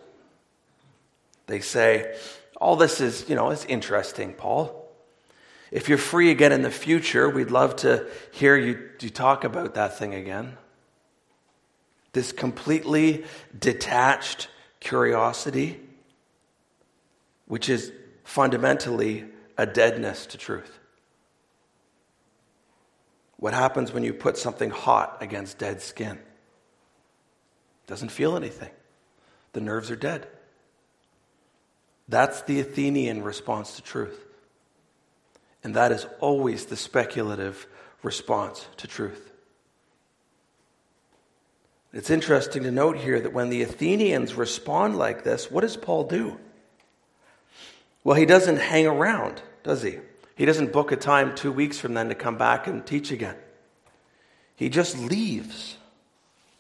They 1.49 1.59
say, 1.59 2.17
All 2.57 2.77
this 2.77 3.01
is, 3.01 3.29
you 3.29 3.35
know, 3.35 3.51
it's 3.51 3.65
interesting, 3.65 4.35
Paul. 4.35 4.89
If 5.73 5.89
you're 5.89 5.99
free 5.99 6.31
again 6.31 6.53
in 6.53 6.63
the 6.63 6.71
future, 6.71 7.29
we'd 7.29 7.51
love 7.51 7.75
to 7.79 8.07
hear 8.31 8.57
you, 8.57 8.89
you 9.01 9.11
talk 9.11 9.43
about 9.43 9.75
that 9.75 9.99
thing 9.99 10.15
again. 10.15 10.57
This 12.13 12.31
completely 12.31 13.25
detached 13.59 14.47
curiosity, 14.87 15.81
which 17.47 17.69
is 17.69 17.91
fundamentally 18.23 19.25
a 19.59 19.67
deadness 19.67 20.27
to 20.27 20.39
truth. 20.39 20.79
What 23.39 23.53
happens 23.53 23.93
when 23.93 24.05
you 24.05 24.15
put 24.15 24.39
something 24.39 24.71
hot 24.71 25.19
against 25.21 25.59
dead 25.59 25.83
skin? 25.83 26.21
Doesn't 27.89 28.11
feel 28.11 28.37
anything. 28.37 28.71
The 29.55 29.61
nerves 29.61 29.91
are 29.91 29.97
dead. 29.97 30.29
That's 32.09 32.43
the 32.43 32.61
Athenian 32.61 33.25
response 33.25 33.75
to 33.77 33.83
truth. 33.83 34.25
And 35.65 35.75
that 35.75 35.91
is 35.91 36.07
always 36.21 36.67
the 36.67 36.77
speculative 36.77 37.67
response 38.05 38.65
to 38.77 38.87
truth. 38.87 39.33
It's 41.97 42.11
interesting 42.11 42.65
to 42.65 42.71
note 42.71 42.99
here 42.99 43.19
that 43.19 43.33
when 43.33 43.49
the 43.49 43.63
Athenians 43.63 44.35
respond 44.35 44.99
like 44.99 45.25
this, 45.25 45.51
what 45.51 45.63
does 45.63 45.79
Paul 45.79 46.05
do? 46.05 46.39
Well, 48.05 48.17
he 48.17 48.27
doesn't 48.27 48.59
hang 48.59 48.87
around, 48.87 49.41
does 49.63 49.81
he? 49.81 50.01
He 50.35 50.45
doesn't 50.45 50.75
book 50.75 50.93
a 50.93 50.97
time 50.97 51.35
two 51.35 51.51
weeks 51.51 51.79
from 51.79 51.95
then 51.95 52.11
to 52.11 52.15
come 52.15 52.37
back 52.37 52.67
and 52.67 52.85
teach 52.87 53.13
again. 53.13 53.37
He 54.57 54.69
just 54.69 54.99
leaves. 54.99 55.79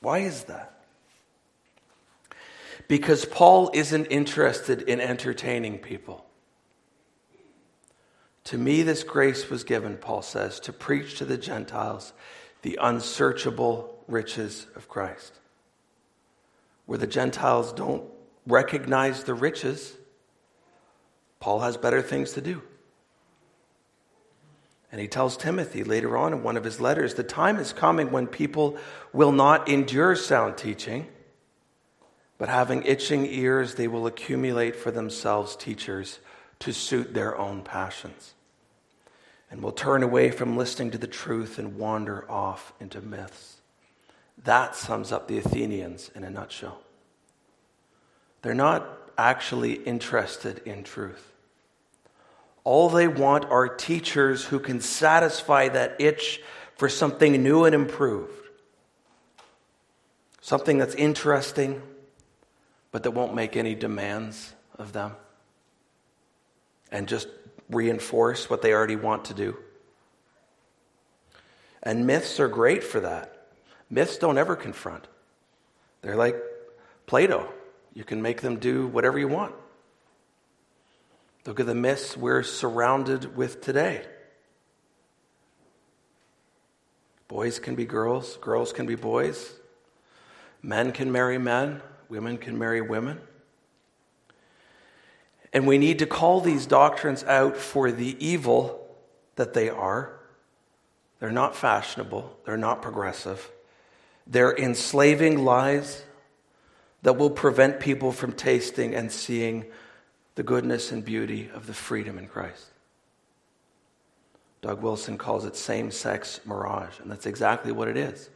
Why 0.00 0.20
is 0.20 0.44
that? 0.44 0.82
Because 2.88 3.26
Paul 3.26 3.70
isn't 3.74 4.06
interested 4.06 4.80
in 4.80 5.02
entertaining 5.02 5.80
people. 5.80 6.24
To 8.44 8.56
me, 8.56 8.82
this 8.82 9.04
grace 9.04 9.50
was 9.50 9.64
given, 9.64 9.98
Paul 9.98 10.22
says, 10.22 10.60
to 10.60 10.72
preach 10.72 11.18
to 11.18 11.26
the 11.26 11.36
Gentiles 11.36 12.14
the 12.66 12.80
unsearchable 12.82 13.96
riches 14.08 14.66
of 14.74 14.88
Christ. 14.88 15.32
Where 16.86 16.98
the 16.98 17.06
Gentiles 17.06 17.72
don't 17.72 18.02
recognize 18.44 19.22
the 19.22 19.34
riches, 19.34 19.96
Paul 21.38 21.60
has 21.60 21.76
better 21.76 22.02
things 22.02 22.32
to 22.32 22.40
do. 22.40 22.60
And 24.90 25.00
he 25.00 25.06
tells 25.06 25.36
Timothy 25.36 25.84
later 25.84 26.16
on 26.18 26.32
in 26.32 26.42
one 26.42 26.56
of 26.56 26.64
his 26.64 26.80
letters 26.80 27.14
the 27.14 27.22
time 27.22 27.58
is 27.58 27.72
coming 27.72 28.10
when 28.10 28.26
people 28.26 28.78
will 29.12 29.30
not 29.30 29.68
endure 29.68 30.16
sound 30.16 30.58
teaching, 30.58 31.06
but 32.36 32.48
having 32.48 32.82
itching 32.82 33.26
ears, 33.26 33.76
they 33.76 33.86
will 33.86 34.08
accumulate 34.08 34.74
for 34.74 34.90
themselves 34.90 35.54
teachers 35.54 36.18
to 36.58 36.72
suit 36.72 37.14
their 37.14 37.38
own 37.38 37.62
passions 37.62 38.34
and 39.50 39.62
will 39.62 39.72
turn 39.72 40.02
away 40.02 40.30
from 40.30 40.56
listening 40.56 40.90
to 40.90 40.98
the 40.98 41.06
truth 41.06 41.58
and 41.58 41.78
wander 41.78 42.30
off 42.30 42.72
into 42.80 43.00
myths. 43.00 43.56
That 44.44 44.74
sums 44.74 45.12
up 45.12 45.28
the 45.28 45.38
Athenians 45.38 46.10
in 46.14 46.24
a 46.24 46.30
nutshell. 46.30 46.78
They're 48.42 48.54
not 48.54 48.86
actually 49.16 49.74
interested 49.74 50.60
in 50.66 50.84
truth. 50.84 51.32
All 52.64 52.88
they 52.88 53.08
want 53.08 53.44
are 53.46 53.68
teachers 53.68 54.44
who 54.44 54.58
can 54.58 54.80
satisfy 54.80 55.68
that 55.68 56.00
itch 56.00 56.42
for 56.76 56.88
something 56.88 57.42
new 57.42 57.64
and 57.64 57.74
improved. 57.74 58.32
Something 60.40 60.78
that's 60.78 60.94
interesting, 60.94 61.80
but 62.92 63.02
that 63.04 63.12
won't 63.12 63.34
make 63.34 63.56
any 63.56 63.74
demands 63.74 64.52
of 64.78 64.92
them. 64.92 65.12
And 66.92 67.08
just 67.08 67.28
reinforce 67.70 68.48
what 68.48 68.62
they 68.62 68.72
already 68.72 68.96
want 68.96 69.26
to 69.26 69.34
do. 69.34 69.56
And 71.82 72.06
myths 72.06 72.40
are 72.40 72.48
great 72.48 72.82
for 72.82 73.00
that. 73.00 73.48
Myths 73.88 74.18
don't 74.18 74.38
ever 74.38 74.56
confront. 74.56 75.06
They're 76.02 76.16
like 76.16 76.36
Play-Doh. 77.06 77.52
You 77.94 78.04
can 78.04 78.20
make 78.20 78.40
them 78.40 78.58
do 78.58 78.86
whatever 78.86 79.18
you 79.18 79.28
want. 79.28 79.54
Look 81.46 81.60
at 81.60 81.66
the 81.66 81.74
myths 81.74 82.16
we're 82.16 82.42
surrounded 82.42 83.36
with 83.36 83.60
today. 83.60 84.04
Boys 87.28 87.58
can 87.58 87.74
be 87.74 87.84
girls, 87.84 88.36
girls 88.38 88.72
can 88.72 88.86
be 88.86 88.94
boys, 88.94 89.52
men 90.62 90.92
can 90.92 91.10
marry 91.10 91.38
men, 91.38 91.82
women 92.08 92.38
can 92.38 92.58
marry 92.58 92.80
women. 92.80 93.20
And 95.56 95.66
we 95.66 95.78
need 95.78 96.00
to 96.00 96.06
call 96.06 96.42
these 96.42 96.66
doctrines 96.66 97.24
out 97.24 97.56
for 97.56 97.90
the 97.90 98.14
evil 98.20 98.86
that 99.36 99.54
they 99.54 99.70
are 99.70 100.12
They're 101.18 101.32
not 101.32 101.56
fashionable. 101.56 102.36
They're 102.44 102.58
not 102.58 102.82
progressive. 102.82 103.50
They're 104.26 104.54
enslaving 104.54 105.46
lies 105.46 106.04
that 107.04 107.16
will 107.16 107.30
prevent 107.30 107.80
people 107.80 108.12
from 108.12 108.32
tasting 108.32 108.94
and 108.94 109.10
seeing 109.10 109.64
the 110.34 110.42
goodness 110.42 110.92
and 110.92 111.02
beauty 111.02 111.48
of 111.54 111.66
the 111.66 111.72
freedom 111.72 112.18
in 112.18 112.26
Christ. 112.26 112.66
Doug 114.60 114.82
Wilson 114.82 115.16
calls 115.16 115.46
it 115.46 115.56
same 115.56 115.90
sex 115.90 116.38
mirage, 116.44 117.00
and 117.00 117.10
that's 117.10 117.24
exactly 117.24 117.72
what 117.72 117.88
it 117.88 117.96
is. 117.96 118.28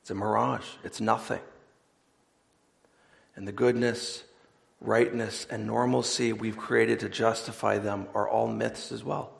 It's 0.00 0.10
a 0.10 0.14
mirage, 0.14 0.66
it's 0.82 0.98
nothing. 0.98 1.42
And 3.34 3.46
the 3.46 3.52
goodness, 3.52 4.24
rightness, 4.80 5.46
and 5.50 5.66
normalcy 5.66 6.32
we've 6.32 6.56
created 6.56 7.00
to 7.00 7.08
justify 7.08 7.78
them 7.78 8.06
are 8.14 8.28
all 8.28 8.46
myths 8.46 8.92
as 8.92 9.02
well. 9.02 9.32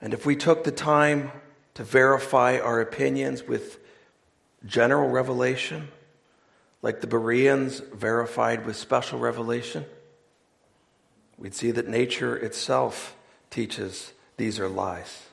And 0.00 0.12
if 0.12 0.26
we 0.26 0.34
took 0.34 0.64
the 0.64 0.72
time 0.72 1.30
to 1.74 1.84
verify 1.84 2.58
our 2.58 2.80
opinions 2.80 3.44
with 3.44 3.78
general 4.66 5.08
revelation, 5.08 5.88
like 6.82 7.00
the 7.00 7.06
Bereans 7.06 7.78
verified 7.78 8.66
with 8.66 8.76
special 8.76 9.18
revelation, 9.18 9.84
we'd 11.38 11.54
see 11.54 11.70
that 11.70 11.88
nature 11.88 12.36
itself 12.36 13.16
teaches 13.50 14.12
these 14.36 14.58
are 14.58 14.68
lies. 14.68 15.26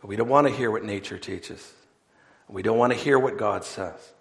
But 0.00 0.08
we 0.08 0.16
don't 0.16 0.28
want 0.28 0.46
to 0.46 0.52
hear 0.52 0.70
what 0.70 0.84
nature 0.84 1.18
teaches. 1.18 1.72
We 2.48 2.62
don't 2.62 2.78
want 2.78 2.92
to 2.92 2.98
hear 2.98 3.18
what 3.18 3.38
God 3.38 3.64
says. 3.64 4.12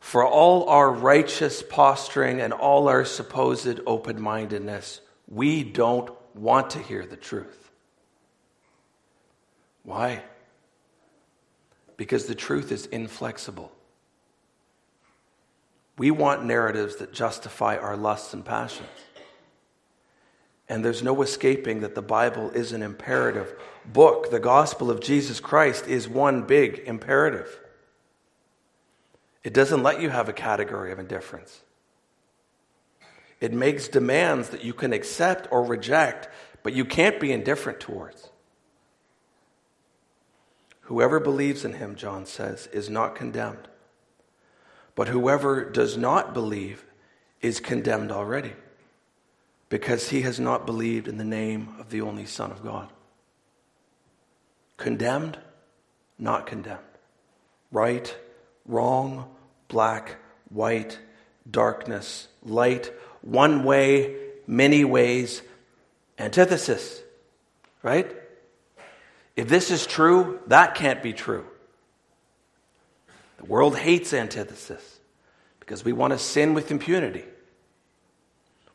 For 0.00 0.26
all 0.26 0.68
our 0.68 0.90
righteous 0.90 1.62
posturing 1.62 2.40
and 2.40 2.52
all 2.52 2.88
our 2.88 3.04
supposed 3.04 3.80
open 3.86 4.20
mindedness, 4.20 5.00
we 5.28 5.62
don't 5.62 6.10
want 6.34 6.70
to 6.70 6.78
hear 6.80 7.06
the 7.06 7.16
truth. 7.16 7.70
Why? 9.84 10.22
Because 11.96 12.24
the 12.24 12.34
truth 12.34 12.72
is 12.72 12.86
inflexible. 12.86 13.70
We 15.98 16.10
want 16.10 16.44
narratives 16.44 16.96
that 16.96 17.12
justify 17.12 17.76
our 17.76 17.96
lusts 17.96 18.32
and 18.32 18.42
passions. 18.42 18.88
And 20.66 20.82
there's 20.82 21.02
no 21.02 21.20
escaping 21.20 21.80
that 21.80 21.94
the 21.94 22.02
Bible 22.02 22.50
is 22.50 22.72
an 22.72 22.82
imperative 22.82 23.54
book. 23.84 24.30
The 24.30 24.40
gospel 24.40 24.90
of 24.90 25.00
Jesus 25.00 25.40
Christ 25.40 25.86
is 25.86 26.08
one 26.08 26.42
big 26.42 26.82
imperative. 26.86 27.59
It 29.42 29.54
doesn't 29.54 29.82
let 29.82 30.00
you 30.00 30.10
have 30.10 30.28
a 30.28 30.34
category 30.34 30.92
of 30.92 30.98
indifference. 30.98 31.60
It 33.40 33.52
makes 33.54 33.88
demands 33.88 34.50
that 34.50 34.64
you 34.64 34.74
can 34.74 34.92
accept 34.92 35.48
or 35.50 35.64
reject, 35.64 36.28
but 36.62 36.74
you 36.74 36.84
can't 36.84 37.18
be 37.18 37.32
indifferent 37.32 37.80
towards. 37.80 38.28
Whoever 40.82 41.20
believes 41.20 41.64
in 41.64 41.74
him, 41.74 41.94
John 41.94 42.26
says, 42.26 42.66
is 42.72 42.90
not 42.90 43.14
condemned. 43.14 43.68
But 44.94 45.08
whoever 45.08 45.64
does 45.64 45.96
not 45.96 46.34
believe 46.34 46.84
is 47.40 47.60
condemned 47.60 48.12
already, 48.12 48.52
because 49.70 50.10
he 50.10 50.22
has 50.22 50.38
not 50.38 50.66
believed 50.66 51.08
in 51.08 51.16
the 51.16 51.24
name 51.24 51.76
of 51.78 51.88
the 51.88 52.02
only 52.02 52.26
Son 52.26 52.50
of 52.50 52.62
God. 52.62 52.92
Condemned, 54.76 55.38
not 56.18 56.46
condemned. 56.46 56.80
Right, 57.72 58.14
wrong, 58.70 59.28
black, 59.68 60.16
white, 60.48 60.98
darkness, 61.50 62.28
light, 62.42 62.92
one 63.22 63.64
way, 63.64 64.16
many 64.46 64.84
ways, 64.84 65.42
antithesis. 66.18 67.02
Right? 67.82 68.10
If 69.36 69.48
this 69.48 69.70
is 69.70 69.86
true, 69.86 70.40
that 70.46 70.74
can't 70.74 71.02
be 71.02 71.12
true. 71.12 71.46
The 73.38 73.46
world 73.46 73.76
hates 73.76 74.12
antithesis 74.12 75.00
because 75.60 75.84
we 75.84 75.92
want 75.92 76.12
to 76.12 76.18
sin 76.18 76.52
with 76.52 76.70
impunity. 76.70 77.24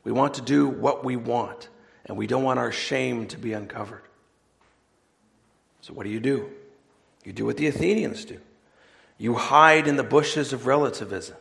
We 0.03 0.11
want 0.11 0.35
to 0.35 0.41
do 0.41 0.67
what 0.67 1.03
we 1.03 1.15
want, 1.15 1.69
and 2.05 2.17
we 2.17 2.27
don't 2.27 2.43
want 2.43 2.59
our 2.59 2.71
shame 2.71 3.27
to 3.27 3.37
be 3.37 3.53
uncovered. 3.53 4.01
So, 5.81 5.93
what 5.93 6.03
do 6.03 6.09
you 6.09 6.19
do? 6.19 6.49
You 7.23 7.33
do 7.33 7.45
what 7.45 7.57
the 7.57 7.67
Athenians 7.67 8.25
do 8.25 8.39
you 9.17 9.35
hide 9.35 9.87
in 9.87 9.95
the 9.95 10.03
bushes 10.03 10.53
of 10.53 10.65
relativism. 10.65 11.37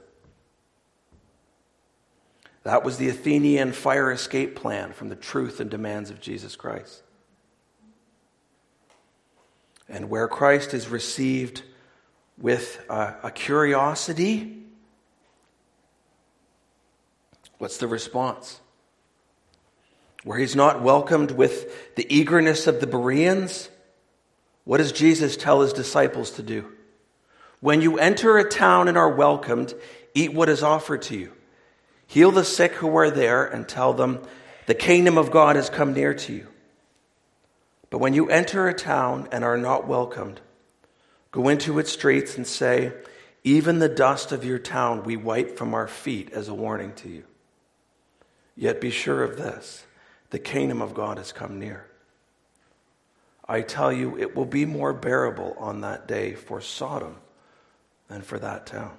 That 2.62 2.82
was 2.82 2.96
the 2.96 3.08
Athenian 3.08 3.72
fire 3.72 4.10
escape 4.10 4.56
plan 4.56 4.92
from 4.92 5.08
the 5.08 5.16
truth 5.16 5.60
and 5.60 5.70
demands 5.70 6.10
of 6.10 6.20
Jesus 6.20 6.56
Christ. 6.56 7.02
And 9.88 10.08
where 10.08 10.28
Christ 10.28 10.72
is 10.72 10.88
received 10.88 11.62
with 12.38 12.82
a, 12.88 13.16
a 13.24 13.30
curiosity, 13.30 14.62
what's 17.58 17.76
the 17.76 17.87
response? 17.87 18.60
Where 20.24 20.38
he's 20.38 20.56
not 20.56 20.80
welcomed 20.80 21.32
with 21.32 21.94
the 21.96 22.06
eagerness 22.08 22.66
of 22.66 22.80
the 22.80 22.87
Bereans, 22.87 23.68
what 24.64 24.78
does 24.78 24.92
Jesus 24.92 25.37
tell 25.37 25.60
his 25.60 25.74
disciples 25.74 26.30
to 26.32 26.42
do? 26.42 26.72
When 27.64 27.81
you 27.81 27.98
enter 27.98 28.37
a 28.37 28.46
town 28.46 28.88
and 28.88 28.98
are 28.98 29.09
welcomed, 29.09 29.72
eat 30.12 30.35
what 30.35 30.50
is 30.50 30.62
offered 30.62 31.00
to 31.05 31.16
you. 31.16 31.33
Heal 32.07 32.31
the 32.31 32.44
sick 32.44 32.72
who 32.72 32.94
are 32.94 33.11
there 33.11 33.46
and 33.46 33.66
tell 33.66 33.94
them, 33.94 34.20
The 34.66 34.74
kingdom 34.74 35.16
of 35.16 35.31
God 35.31 35.57
has 35.57 35.70
come 35.70 35.94
near 35.94 36.12
to 36.12 36.35
you. 36.35 36.46
But 37.88 38.00
when 38.00 38.12
you 38.12 38.29
enter 38.29 38.68
a 38.68 38.74
town 38.74 39.31
and 39.33 39.44
are 39.44 39.57
not 39.57 39.87
welcomed, 39.87 40.42
go 41.31 41.48
into 41.48 41.79
its 41.79 41.90
streets 41.90 42.37
and 42.37 42.46
say, 42.46 42.92
Even 43.44 43.79
the 43.79 43.88
dust 43.88 44.31
of 44.31 44.44
your 44.44 44.59
town 44.59 45.03
we 45.03 45.16
wipe 45.16 45.57
from 45.57 45.72
our 45.72 45.88
feet 45.88 46.35
as 46.35 46.50
a 46.50 46.55
warning 46.55 46.92
to 46.96 47.09
you. 47.09 47.24
Yet 48.57 48.79
be 48.79 48.90
sure 48.90 49.24
of 49.24 49.38
this 49.38 49.87
the 50.29 50.38
kingdom 50.38 50.83
of 50.83 50.92
God 50.92 51.16
has 51.16 51.33
come 51.33 51.59
near. 51.59 51.87
I 53.48 53.62
tell 53.62 53.90
you, 53.90 54.18
it 54.18 54.37
will 54.37 54.44
be 54.44 54.66
more 54.66 54.92
bearable 54.92 55.57
on 55.59 55.81
that 55.81 56.07
day 56.07 56.35
for 56.35 56.61
Sodom 56.61 57.16
than 58.09 58.23
for 58.23 58.38
that 58.38 58.67
town. 58.67 58.97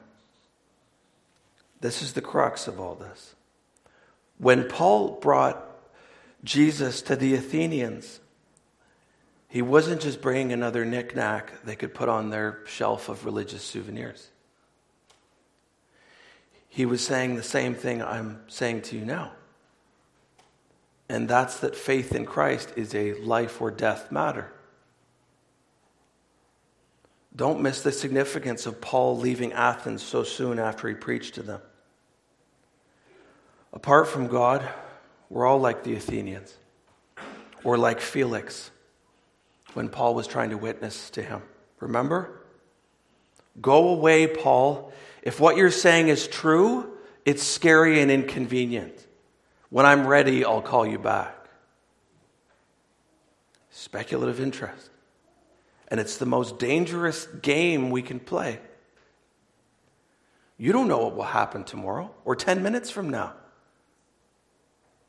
This 1.82 2.02
is 2.02 2.14
the 2.14 2.22
crux 2.22 2.68
of 2.68 2.80
all 2.80 2.96
this. 2.96 3.36
When 4.38 4.68
Paul 4.68 5.20
brought 5.22 5.64
Jesus 6.44 7.02
to 7.04 7.16
the 7.16 7.36
Athenians, 7.36 8.20
he 9.48 9.62
wasn't 9.62 10.02
just 10.02 10.22
bringing 10.22 10.52
another 10.52 10.84
knickknack 10.84 11.64
they 11.64 11.76
could 11.76 11.94
put 11.94 12.10
on 12.10 12.30
their 12.30 12.60
shelf 12.66 13.08
of 13.08 13.26
religious 13.26 13.64
souvenirs. 13.64 14.30
He 16.68 16.86
was 16.86 17.06
saying 17.06 17.36
the 17.36 17.44
same 17.44 17.74
thing 17.74 18.04
I'm 18.04 18.42
saying 18.48 18.82
to 18.84 18.98
you 18.98 19.06
now. 19.06 19.32
And 21.08 21.30
that's 21.30 21.60
that 21.60 21.76
faith 21.76 22.14
in 22.14 22.26
Christ 22.26 22.74
is 22.76 22.94
a 22.94 23.14
life 23.14 23.62
or 23.62 23.72
death 23.72 24.12
matter. 24.12 24.52
Don't 27.36 27.62
miss 27.62 27.82
the 27.82 27.92
significance 27.92 28.66
of 28.66 28.80
Paul 28.80 29.18
leaving 29.18 29.52
Athens 29.52 30.02
so 30.02 30.24
soon 30.24 30.58
after 30.58 30.88
he 30.88 30.96
preached 30.96 31.36
to 31.36 31.44
them. 31.44 31.62
Apart 33.74 34.08
from 34.08 34.28
God, 34.28 34.66
we're 35.30 35.46
all 35.46 35.60
like 35.60 35.84
the 35.84 35.96
Athenians, 35.96 36.56
or 37.64 37.78
like 37.78 38.00
Felix 38.00 38.72
when 39.74 39.90
Paul 39.90 40.16
was 40.16 40.28
trying 40.28 40.52
to 40.52 40.58
witness 40.58 41.10
to 41.12 41.22
him. 41.22 41.42
Remember? 41.82 42.42
Go 43.62 43.90
away, 43.90 44.28
Paul. 44.28 44.94
If 45.22 45.42
what 45.42 45.58
you're 45.58 45.72
saying 45.72 46.08
is 46.08 46.28
true, 46.28 46.98
it's 47.26 47.44
scary 47.44 48.00
and 48.00 48.10
inconvenient. 48.10 49.06
When 49.70 49.86
I'm 49.86 50.08
ready, 50.08 50.46
I'll 50.46 50.62
call 50.62 50.86
you 50.86 51.00
back. 51.00 51.36
Speculative 53.72 54.40
interest. 54.40 54.90
And 55.88 56.00
it's 56.00 56.18
the 56.18 56.26
most 56.26 56.58
dangerous 56.58 57.28
game 57.28 57.92
we 57.92 58.02
can 58.02 58.20
play. 58.20 58.60
You 60.58 60.72
don't 60.72 60.88
know 60.88 61.00
what 61.00 61.16
will 61.16 61.24
happen 61.24 61.64
tomorrow 61.64 62.12
or 62.24 62.36
10 62.36 62.64
minutes 62.64 62.90
from 62.90 63.10
now. 63.10 63.34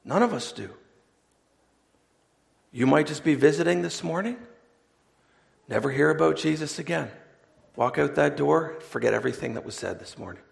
None 0.05 0.23
of 0.23 0.33
us 0.33 0.53
do. 0.53 0.71
You 2.73 2.87
might 2.87 3.07
just 3.07 3.25
be 3.25 3.35
visiting 3.35 3.83
this 3.83 4.05
morning, 4.05 4.37
never 5.69 5.91
hear 5.91 6.11
about 6.11 6.37
Jesus 6.37 6.79
again. 6.79 7.11
Walk 7.75 7.99
out 7.99 8.15
that 8.17 8.37
door, 8.37 8.79
forget 8.81 9.15
everything 9.15 9.55
that 9.55 9.65
was 9.65 9.75
said 9.75 9.99
this 9.99 10.19
morning. 10.19 10.43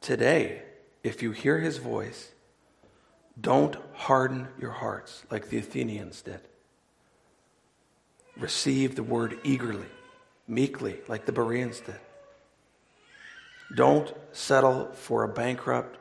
Today, 0.00 0.62
if 1.02 1.22
you 1.22 1.32
hear 1.32 1.60
his 1.60 1.78
voice, 1.78 2.32
don't 3.40 3.76
harden 3.94 4.48
your 4.60 4.70
hearts 4.70 5.24
like 5.30 5.48
the 5.48 5.58
Athenians 5.58 6.22
did. 6.22 6.40
Receive 8.36 8.96
the 8.96 9.02
word 9.02 9.38
eagerly, 9.44 9.86
meekly, 10.48 10.98
like 11.08 11.26
the 11.26 11.32
Bereans 11.32 11.80
did. 11.80 12.00
Don't 13.74 14.12
settle 14.32 14.90
for 14.92 15.24
a 15.24 15.28
bankrupt, 15.28 15.98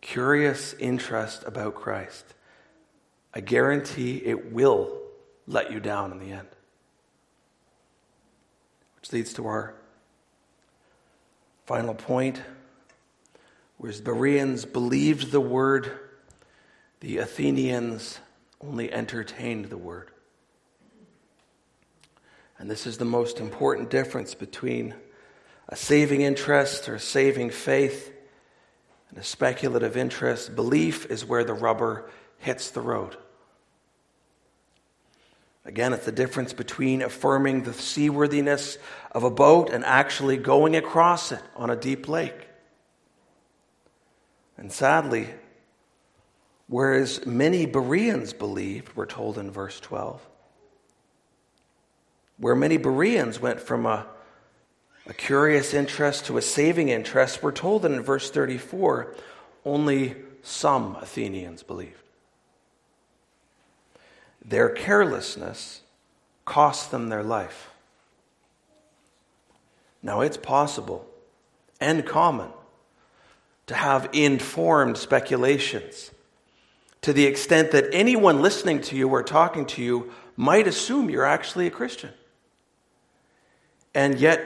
curious 0.00 0.74
interest 0.74 1.44
about 1.44 1.74
Christ. 1.74 2.24
I 3.34 3.40
guarantee 3.40 4.16
it 4.24 4.52
will 4.52 5.00
let 5.46 5.72
you 5.72 5.80
down 5.80 6.12
in 6.12 6.18
the 6.18 6.32
end. 6.32 6.48
Which 8.96 9.12
leads 9.12 9.32
to 9.34 9.46
our 9.46 9.74
final 11.66 11.94
point. 11.94 12.42
Whereas 13.78 13.98
the 13.98 14.12
Bereans 14.12 14.64
believed 14.64 15.30
the 15.30 15.40
word, 15.40 15.92
the 17.00 17.18
Athenians 17.18 18.18
only 18.60 18.92
entertained 18.92 19.66
the 19.66 19.78
word. 19.78 20.10
And 22.60 22.70
this 22.70 22.86
is 22.86 22.98
the 22.98 23.06
most 23.06 23.40
important 23.40 23.88
difference 23.88 24.34
between 24.34 24.94
a 25.70 25.76
saving 25.76 26.20
interest 26.20 26.90
or 26.90 26.96
a 26.96 27.00
saving 27.00 27.48
faith 27.48 28.12
and 29.08 29.18
a 29.18 29.22
speculative 29.22 29.96
interest. 29.96 30.54
Belief 30.54 31.06
is 31.06 31.24
where 31.24 31.42
the 31.42 31.54
rubber 31.54 32.10
hits 32.36 32.70
the 32.70 32.82
road. 32.82 33.16
Again, 35.64 35.94
it's 35.94 36.04
the 36.04 36.12
difference 36.12 36.52
between 36.52 37.00
affirming 37.00 37.62
the 37.62 37.72
seaworthiness 37.72 38.76
of 39.12 39.24
a 39.24 39.30
boat 39.30 39.70
and 39.70 39.82
actually 39.82 40.36
going 40.36 40.76
across 40.76 41.32
it 41.32 41.42
on 41.56 41.70
a 41.70 41.76
deep 41.76 42.08
lake. 42.08 42.46
And 44.58 44.70
sadly, 44.70 45.28
whereas 46.66 47.24
many 47.24 47.64
Bereans 47.64 48.34
believed, 48.34 48.94
we're 48.96 49.06
told 49.06 49.38
in 49.38 49.50
verse 49.50 49.80
12, 49.80 50.26
where 52.40 52.54
many 52.54 52.78
Bereans 52.78 53.38
went 53.38 53.60
from 53.60 53.84
a, 53.84 54.06
a 55.06 55.12
curious 55.12 55.74
interest 55.74 56.24
to 56.24 56.38
a 56.38 56.42
saving 56.42 56.88
interest, 56.88 57.42
we're 57.42 57.52
told 57.52 57.82
that 57.82 57.92
in 57.92 58.00
verse 58.00 58.30
34, 58.30 59.14
only 59.64 60.16
some 60.42 60.96
Athenians 60.96 61.62
believed. 61.62 62.02
Their 64.42 64.70
carelessness 64.70 65.82
cost 66.46 66.90
them 66.90 67.10
their 67.10 67.22
life. 67.22 67.70
Now, 70.02 70.22
it's 70.22 70.38
possible 70.38 71.06
and 71.78 72.06
common 72.06 72.48
to 73.66 73.74
have 73.74 74.08
informed 74.14 74.96
speculations 74.96 76.10
to 77.02 77.12
the 77.12 77.26
extent 77.26 77.70
that 77.72 77.86
anyone 77.92 78.40
listening 78.40 78.80
to 78.80 78.96
you 78.96 79.08
or 79.10 79.22
talking 79.22 79.66
to 79.66 79.82
you 79.82 80.10
might 80.36 80.66
assume 80.66 81.10
you're 81.10 81.26
actually 81.26 81.66
a 81.66 81.70
Christian. 81.70 82.10
And 83.94 84.18
yet, 84.18 84.42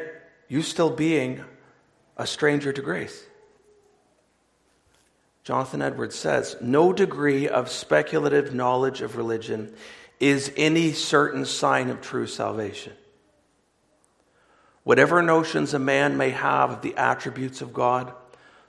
you 0.48 0.62
still 0.62 0.90
being 0.90 1.44
a 2.16 2.26
stranger 2.26 2.72
to 2.72 2.82
grace. 2.82 3.24
Jonathan 5.42 5.82
Edwards 5.82 6.16
says 6.16 6.56
no 6.60 6.92
degree 6.92 7.48
of 7.48 7.68
speculative 7.68 8.54
knowledge 8.54 9.02
of 9.02 9.16
religion 9.16 9.74
is 10.18 10.50
any 10.56 10.92
certain 10.92 11.44
sign 11.44 11.90
of 11.90 12.00
true 12.00 12.26
salvation. 12.26 12.94
Whatever 14.84 15.22
notions 15.22 15.74
a 15.74 15.78
man 15.78 16.16
may 16.16 16.30
have 16.30 16.70
of 16.70 16.82
the 16.82 16.96
attributes 16.96 17.60
of 17.60 17.74
God, 17.74 18.12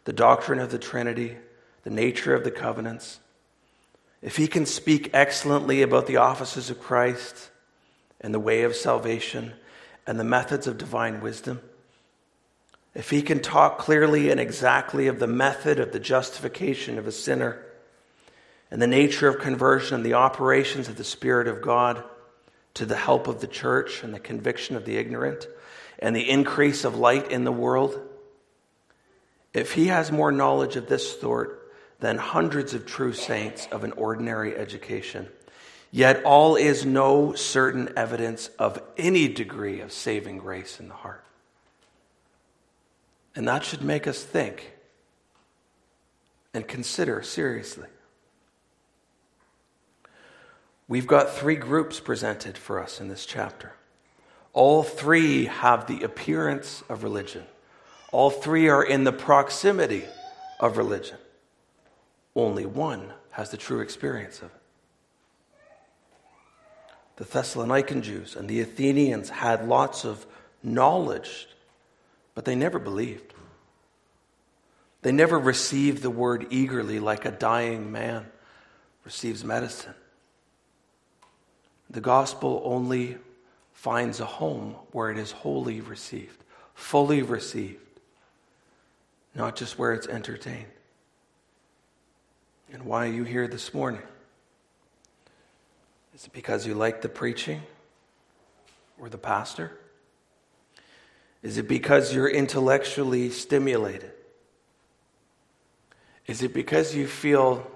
the 0.03 0.13
doctrine 0.13 0.59
of 0.59 0.71
the 0.71 0.79
Trinity, 0.79 1.37
the 1.83 1.89
nature 1.89 2.33
of 2.33 2.43
the 2.43 2.51
covenants, 2.51 3.19
if 4.21 4.37
he 4.37 4.47
can 4.47 4.65
speak 4.65 5.11
excellently 5.13 5.81
about 5.81 6.07
the 6.07 6.17
offices 6.17 6.69
of 6.69 6.81
Christ 6.81 7.51
and 8.19 8.33
the 8.33 8.39
way 8.39 8.63
of 8.63 8.75
salvation 8.75 9.53
and 10.07 10.19
the 10.19 10.23
methods 10.23 10.67
of 10.67 10.77
divine 10.77 11.21
wisdom, 11.21 11.61
if 12.93 13.09
he 13.09 13.21
can 13.21 13.41
talk 13.41 13.77
clearly 13.77 14.29
and 14.29 14.39
exactly 14.39 15.07
of 15.07 15.19
the 15.19 15.27
method 15.27 15.79
of 15.79 15.91
the 15.91 15.99
justification 15.99 16.97
of 16.97 17.07
a 17.07 17.11
sinner 17.11 17.61
and 18.71 18.81
the 18.81 18.87
nature 18.87 19.27
of 19.27 19.39
conversion 19.39 19.95
and 19.95 20.05
the 20.05 20.13
operations 20.13 20.87
of 20.87 20.95
the 20.95 21.03
Spirit 21.03 21.47
of 21.47 21.61
God 21.61 22.03
to 22.75 22.85
the 22.85 22.95
help 22.95 23.27
of 23.27 23.41
the 23.41 23.47
church 23.47 24.03
and 24.03 24.13
the 24.13 24.19
conviction 24.19 24.75
of 24.75 24.85
the 24.85 24.97
ignorant 24.97 25.47
and 25.99 26.15
the 26.15 26.29
increase 26.29 26.83
of 26.83 26.95
light 26.95 27.31
in 27.31 27.43
the 27.43 27.51
world, 27.51 27.99
if 29.53 29.73
he 29.73 29.87
has 29.87 30.11
more 30.11 30.31
knowledge 30.31 30.75
of 30.75 30.87
this 30.87 31.19
sort 31.19 31.71
than 31.99 32.17
hundreds 32.17 32.73
of 32.73 32.85
true 32.85 33.13
saints 33.13 33.67
of 33.71 33.83
an 33.83 33.93
ordinary 33.93 34.55
education, 34.55 35.27
yet 35.95 36.21
all 36.25 36.57
is 36.57 36.85
no 36.85 37.31
certain 37.35 37.87
evidence 37.95 38.49
of 38.59 38.83
any 38.97 39.29
degree 39.29 39.79
of 39.79 39.93
saving 39.93 40.37
grace 40.37 40.77
in 40.77 40.89
the 40.89 40.93
heart. 40.93 41.23
And 43.33 43.47
that 43.47 43.63
should 43.63 43.81
make 43.81 44.05
us 44.05 44.21
think 44.21 44.73
and 46.53 46.67
consider 46.67 47.23
seriously. 47.23 47.87
We've 50.89 51.07
got 51.07 51.33
three 51.33 51.55
groups 51.55 52.01
presented 52.01 52.57
for 52.57 52.83
us 52.83 52.99
in 52.99 53.07
this 53.07 53.25
chapter. 53.25 53.71
All 54.51 54.83
three 54.83 55.45
have 55.45 55.87
the 55.87 56.03
appearance 56.03 56.83
of 56.89 57.03
religion. 57.03 57.45
All 58.11 58.29
three 58.29 58.67
are 58.67 58.83
in 58.83 59.05
the 59.05 59.13
proximity 59.13 60.03
of 60.59 60.75
religion. 60.75 61.19
Only 62.35 62.65
one 62.65 63.13
has 63.31 63.49
the 63.49 63.57
true 63.57 63.79
experience 63.79 64.39
of 64.39 64.47
it. 64.47 64.61
The 67.17 67.25
Thessalonican 67.25 68.01
Jews 68.01 68.35
and 68.35 68.49
the 68.49 68.61
Athenians 68.61 69.29
had 69.29 69.67
lots 69.67 70.03
of 70.03 70.25
knowledge, 70.61 71.47
but 72.33 72.45
they 72.45 72.55
never 72.55 72.79
believed. 72.79 73.33
They 75.01 75.11
never 75.11 75.39
received 75.39 76.01
the 76.01 76.09
word 76.09 76.47
eagerly 76.49 76.99
like 76.99 77.25
a 77.25 77.31
dying 77.31 77.91
man 77.91 78.25
receives 79.05 79.43
medicine. 79.43 79.93
The 81.89 82.01
gospel 82.01 82.61
only 82.65 83.17
finds 83.73 84.19
a 84.19 84.25
home 84.25 84.75
where 84.91 85.11
it 85.11 85.17
is 85.17 85.31
wholly 85.31 85.79
received, 85.79 86.43
fully 86.73 87.21
received, 87.21 87.79
not 89.35 89.55
just 89.55 89.77
where 89.77 89.93
it's 89.93 90.07
entertained. 90.07 90.65
And 92.73 92.83
why 92.83 93.05
are 93.05 93.11
you 93.11 93.23
here 93.23 93.47
this 93.47 93.73
morning? 93.73 94.01
Is 96.15 96.23
it 96.23 96.31
because 96.31 96.65
you 96.65 96.75
like 96.75 97.01
the 97.01 97.09
preaching 97.09 97.61
or 98.97 99.09
the 99.09 99.17
pastor? 99.17 99.77
Is 101.43 101.57
it 101.57 101.67
because 101.67 102.13
you're 102.13 102.29
intellectually 102.29 103.29
stimulated? 103.29 104.13
Is 106.25 106.41
it 106.41 106.53
because 106.53 106.95
you 106.95 107.05
feel 107.05 107.69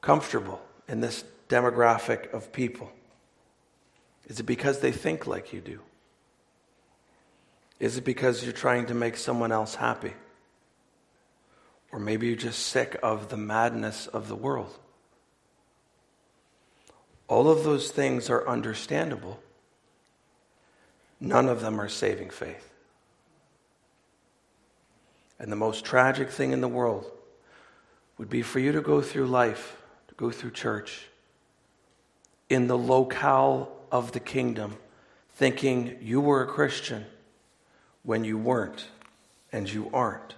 comfortable 0.00 0.62
in 0.88 1.00
this 1.00 1.24
demographic 1.50 2.32
of 2.32 2.52
people? 2.52 2.90
Is 4.28 4.40
it 4.40 4.44
because 4.44 4.80
they 4.80 4.90
think 4.90 5.26
like 5.26 5.52
you 5.52 5.60
do? 5.60 5.80
Is 7.78 7.98
it 7.98 8.04
because 8.04 8.42
you're 8.42 8.54
trying 8.54 8.86
to 8.86 8.94
make 8.94 9.18
someone 9.18 9.52
else 9.52 9.74
happy? 9.74 10.14
Or 11.92 11.98
maybe 11.98 12.28
you're 12.28 12.36
just 12.36 12.60
sick 12.60 12.98
of 13.02 13.28
the 13.28 13.36
madness 13.36 14.06
of 14.06 14.28
the 14.28 14.36
world. 14.36 14.78
All 17.32 17.48
of 17.48 17.64
those 17.64 17.90
things 17.90 18.28
are 18.28 18.46
understandable. 18.46 19.40
None 21.18 21.48
of 21.48 21.62
them 21.62 21.80
are 21.80 21.88
saving 21.88 22.28
faith. 22.28 22.68
And 25.38 25.50
the 25.50 25.56
most 25.56 25.82
tragic 25.82 26.28
thing 26.28 26.52
in 26.52 26.60
the 26.60 26.68
world 26.68 27.10
would 28.18 28.28
be 28.28 28.42
for 28.42 28.58
you 28.58 28.70
to 28.72 28.82
go 28.82 29.00
through 29.00 29.28
life, 29.28 29.78
to 30.08 30.14
go 30.14 30.30
through 30.30 30.50
church, 30.50 31.06
in 32.50 32.66
the 32.66 32.76
locale 32.76 33.72
of 33.90 34.12
the 34.12 34.20
kingdom, 34.20 34.76
thinking 35.30 35.96
you 36.02 36.20
were 36.20 36.42
a 36.42 36.46
Christian 36.46 37.06
when 38.02 38.24
you 38.24 38.36
weren't 38.36 38.88
and 39.50 39.72
you 39.72 39.88
aren't. 39.94 40.34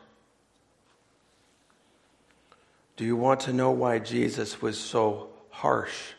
Do 2.97 3.05
you 3.05 3.16
want 3.16 3.40
to 3.40 3.53
know 3.53 3.72
why 3.72 3.99
Jesus 3.99 4.62
was 4.62 4.78
so 4.78 5.30
harsh 5.51 6.12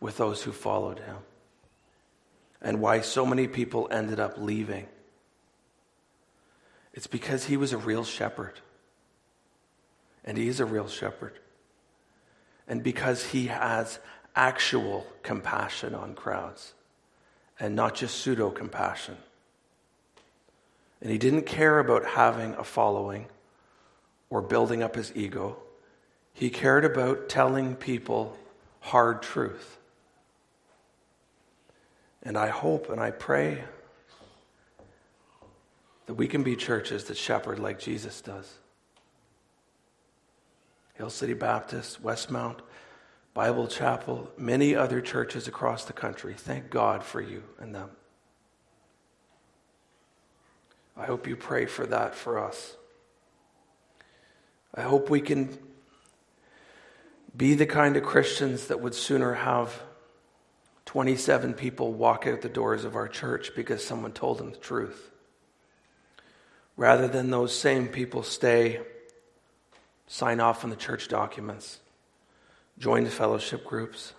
with 0.00 0.16
those 0.16 0.42
who 0.42 0.52
followed 0.52 1.00
him? 1.00 1.16
And 2.60 2.80
why 2.80 3.00
so 3.00 3.24
many 3.24 3.46
people 3.46 3.88
ended 3.90 4.18
up 4.20 4.34
leaving? 4.36 4.86
It's 6.92 7.06
because 7.06 7.44
he 7.44 7.56
was 7.56 7.72
a 7.72 7.78
real 7.78 8.04
shepherd. 8.04 8.60
And 10.24 10.36
he 10.36 10.48
is 10.48 10.60
a 10.60 10.64
real 10.64 10.88
shepherd. 10.88 11.38
And 12.66 12.82
because 12.82 13.24
he 13.24 13.46
has 13.46 13.98
actual 14.34 15.06
compassion 15.22 15.94
on 15.94 16.14
crowds 16.14 16.74
and 17.58 17.74
not 17.74 17.94
just 17.94 18.16
pseudo 18.18 18.50
compassion. 18.50 19.16
And 21.00 21.10
he 21.10 21.18
didn't 21.18 21.42
care 21.42 21.78
about 21.78 22.04
having 22.04 22.54
a 22.54 22.64
following 22.64 23.26
or 24.30 24.42
building 24.42 24.82
up 24.82 24.96
his 24.96 25.12
ego. 25.14 25.56
He 26.32 26.50
cared 26.50 26.84
about 26.84 27.28
telling 27.28 27.76
people 27.76 28.36
hard 28.80 29.22
truth. 29.22 29.78
And 32.22 32.36
I 32.36 32.48
hope 32.48 32.90
and 32.90 33.00
I 33.00 33.10
pray 33.10 33.64
that 36.06 36.14
we 36.14 36.26
can 36.26 36.42
be 36.42 36.56
churches 36.56 37.04
that 37.04 37.16
shepherd 37.16 37.58
like 37.58 37.78
Jesus 37.78 38.20
does. 38.20 38.50
Hill 40.94 41.10
City 41.10 41.34
Baptist, 41.34 42.02
Westmount, 42.02 42.58
Bible 43.34 43.68
Chapel, 43.68 44.30
many 44.36 44.74
other 44.74 45.00
churches 45.00 45.46
across 45.46 45.84
the 45.84 45.92
country. 45.92 46.34
Thank 46.34 46.70
God 46.70 47.04
for 47.04 47.20
you 47.20 47.44
and 47.60 47.74
them. 47.74 47.90
I 50.96 51.04
hope 51.04 51.28
you 51.28 51.36
pray 51.36 51.66
for 51.66 51.86
that 51.86 52.16
for 52.16 52.44
us. 52.44 52.74
I 54.74 54.82
hope 54.82 55.08
we 55.08 55.20
can 55.20 55.56
be 57.36 57.54
the 57.54 57.66
kind 57.66 57.96
of 57.96 58.02
Christians 58.02 58.66
that 58.66 58.80
would 58.80 58.94
sooner 58.94 59.34
have 59.34 59.80
27 60.88 61.52
people 61.52 61.92
walk 61.92 62.26
out 62.26 62.40
the 62.40 62.48
doors 62.48 62.86
of 62.86 62.96
our 62.96 63.08
church 63.08 63.54
because 63.54 63.84
someone 63.84 64.10
told 64.10 64.38
them 64.38 64.52
the 64.52 64.56
truth, 64.56 65.10
rather 66.78 67.06
than 67.06 67.28
those 67.28 67.54
same 67.54 67.88
people 67.88 68.22
stay, 68.22 68.80
sign 70.06 70.40
off 70.40 70.64
on 70.64 70.70
the 70.70 70.76
church 70.76 71.06
documents, 71.08 71.80
join 72.78 73.04
the 73.04 73.10
fellowship 73.10 73.66
groups, 73.66 74.14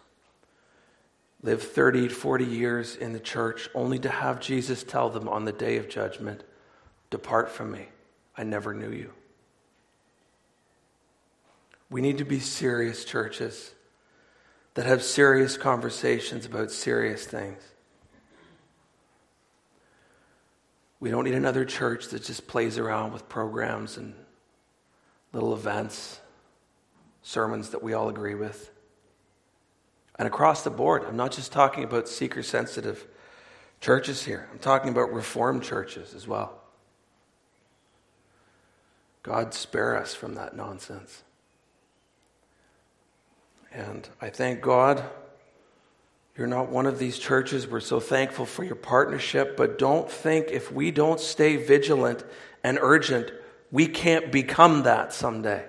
live 1.42 1.64
30, 1.64 2.08
40 2.08 2.46
years 2.46 2.96
in 2.96 3.14
the 3.14 3.20
church, 3.20 3.68
only 3.74 3.98
to 3.98 4.10
have 4.10 4.40
Jesus 4.40 4.84
tell 4.84 5.10
them 5.10 5.28
on 5.28 5.46
the 5.46 5.52
day 5.52 5.78
of 5.78 5.90
judgment, 5.90 6.44
Depart 7.10 7.50
from 7.50 7.72
me, 7.72 7.88
I 8.38 8.44
never 8.44 8.76
knew 8.76 8.92
you. 8.92 9.12
We 11.90 12.02
need 12.02 12.20
to 12.20 12.26
be 12.26 12.40
serious 12.40 13.06
churches 13.06 13.74
that 14.76 14.86
have 14.86 15.04
serious 15.04 15.58
conversations 15.58 16.46
about 16.46 16.72
serious 16.72 17.26
things. 17.26 17.62
We 21.00 21.10
don't 21.10 21.24
need 21.24 21.36
another 21.36 21.66
church 21.66 22.08
that 22.10 22.24
just 22.24 22.48
plays 22.48 22.78
around 22.78 23.14
with 23.14 23.30
programs 23.30 23.98
and 23.98 24.14
little 25.32 25.54
events, 25.54 26.20
sermons 27.22 27.70
that 27.70 27.82
we 27.82 27.94
all 27.94 28.10
agree 28.10 28.36
with. 28.36 28.72
And 30.18 30.28
across 30.28 30.64
the 30.64 30.70
board, 30.70 31.06
I'm 31.08 31.16
not 31.16 31.32
just 31.32 31.54
talking 31.54 31.86
about 31.86 32.10
seeker 32.10 32.44
sensitive 32.44 33.08
churches 33.80 34.26
here, 34.26 34.50
I'm 34.52 34.60
talking 34.60 34.90
about 34.90 35.14
reformed 35.14 35.64
churches 35.64 36.14
as 36.14 36.28
well. 36.28 36.60
God 39.24 39.54
spare 39.54 39.96
us 39.96 40.14
from 40.14 40.36
that 40.36 40.56
nonsense. 40.56 41.24
And 43.72 44.08
I 44.20 44.30
thank 44.30 44.62
God 44.62 45.04
you're 46.38 46.48
not 46.48 46.70
one 46.70 46.86
of 46.86 47.00
these 47.00 47.20
churches. 47.20 47.68
We're 47.68 47.82
so 47.82 48.00
thankful 48.00 48.46
for 48.46 48.64
your 48.64 48.76
partnership, 48.76 49.58
but 49.58 49.78
don't 49.78 50.10
think 50.10 50.48
if 50.52 50.72
we 50.72 50.92
don't 50.92 51.20
stay 51.20 51.58
vigilant 51.58 52.24
and 52.64 52.80
urgent, 52.82 53.32
we 53.72 53.88
can't 53.88 54.32
become 54.32 54.84
that 54.84 55.14
someday. 55.14 55.66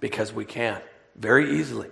Because 0.00 0.32
we 0.32 0.44
can, 0.44 0.80
very 1.14 1.58
easily. 1.58 1.88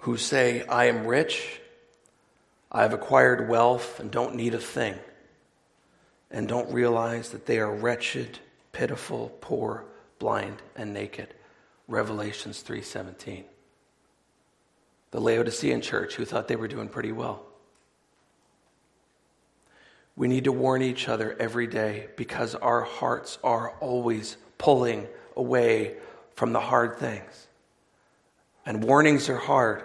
Who 0.00 0.16
say, 0.16 0.66
I 0.66 0.86
am 0.86 1.06
rich, 1.06 1.60
I 2.72 2.82
have 2.82 2.92
acquired 2.92 3.48
wealth, 3.48 4.00
and 4.00 4.10
don't 4.10 4.34
need 4.34 4.54
a 4.54 4.58
thing 4.58 4.96
and 6.34 6.48
don't 6.48 6.72
realize 6.72 7.30
that 7.30 7.46
they 7.46 7.60
are 7.60 7.72
wretched, 7.72 8.40
pitiful, 8.72 9.32
poor, 9.40 9.84
blind, 10.18 10.60
and 10.74 10.92
naked. 10.92 11.32
Revelations 11.86 12.62
3:17. 12.62 13.44
The 15.10 15.20
Laodicean 15.20 15.80
church 15.80 16.16
who 16.16 16.24
thought 16.24 16.48
they 16.48 16.56
were 16.56 16.68
doing 16.68 16.88
pretty 16.88 17.12
well. 17.12 17.44
We 20.16 20.28
need 20.28 20.44
to 20.44 20.52
warn 20.52 20.82
each 20.82 21.08
other 21.08 21.36
every 21.38 21.66
day 21.66 22.08
because 22.16 22.54
our 22.54 22.82
hearts 22.82 23.38
are 23.42 23.70
always 23.80 24.36
pulling 24.58 25.08
away 25.36 25.96
from 26.34 26.52
the 26.52 26.60
hard 26.60 26.98
things. 26.98 27.48
And 28.64 28.82
warnings 28.82 29.28
are 29.28 29.36
hard, 29.36 29.84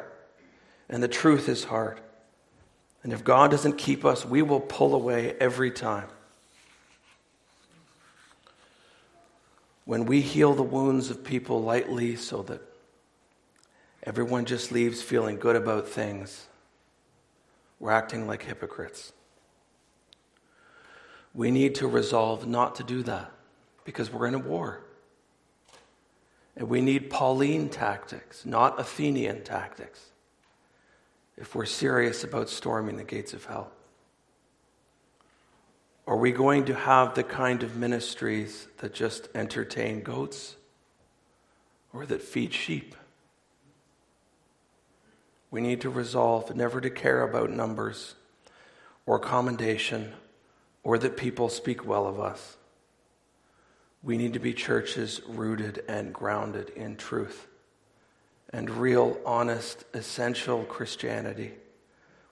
and 0.87 1.03
the 1.03 1.07
truth 1.07 1.49
is 1.49 1.65
hard. 1.65 1.99
And 3.03 3.11
if 3.11 3.23
God 3.23 3.51
doesn't 3.51 3.77
keep 3.77 4.05
us, 4.05 4.25
we 4.25 4.41
will 4.41 4.59
pull 4.59 4.93
away 4.93 5.35
every 5.39 5.71
time. 5.71 6.07
When 9.89 10.05
we 10.05 10.21
heal 10.21 10.53
the 10.53 10.61
wounds 10.61 11.09
of 11.09 11.23
people 11.23 11.63
lightly 11.63 12.15
so 12.15 12.43
that 12.43 12.61
everyone 14.03 14.45
just 14.45 14.71
leaves 14.71 15.01
feeling 15.01 15.35
good 15.35 15.55
about 15.55 15.87
things, 15.87 16.45
we're 17.79 17.89
acting 17.89 18.27
like 18.27 18.43
hypocrites. 18.43 19.13
We 21.33 21.49
need 21.49 21.73
to 21.73 21.87
resolve 21.87 22.45
not 22.45 22.75
to 22.75 22.83
do 22.83 23.01
that 23.01 23.31
because 23.83 24.13
we're 24.13 24.27
in 24.27 24.35
a 24.35 24.37
war. 24.37 24.83
And 26.55 26.69
we 26.69 26.81
need 26.81 27.09
Pauline 27.09 27.67
tactics, 27.67 28.45
not 28.45 28.79
Athenian 28.79 29.43
tactics, 29.43 30.11
if 31.35 31.55
we're 31.55 31.65
serious 31.65 32.23
about 32.23 32.47
storming 32.49 32.97
the 32.97 33.03
gates 33.03 33.33
of 33.33 33.43
hell. 33.45 33.71
Are 36.09 36.17
we 36.17 36.31
going 36.31 36.65
to 36.65 36.73
have 36.73 37.13
the 37.13 37.21
kind 37.23 37.61
of 37.61 37.75
ministries 37.75 38.67
that 38.79 38.95
just 38.95 39.29
entertain 39.35 40.01
goats 40.01 40.55
or 41.93 42.07
that 42.07 42.23
feed 42.23 42.51
sheep? 42.51 42.95
We 45.51 45.61
need 45.61 45.81
to 45.81 45.89
resolve 45.91 46.55
never 46.55 46.81
to 46.81 46.89
care 46.89 47.21
about 47.21 47.51
numbers 47.51 48.15
or 49.05 49.19
commendation 49.19 50.13
or 50.81 50.97
that 50.97 51.15
people 51.15 51.47
speak 51.47 51.85
well 51.85 52.07
of 52.07 52.19
us. 52.19 52.57
We 54.01 54.17
need 54.17 54.33
to 54.33 54.39
be 54.39 54.55
churches 54.55 55.21
rooted 55.27 55.83
and 55.87 56.11
grounded 56.11 56.71
in 56.71 56.95
truth 56.95 57.45
and 58.51 58.67
real, 58.67 59.19
honest, 59.27 59.85
essential 59.93 60.63
Christianity 60.63 61.51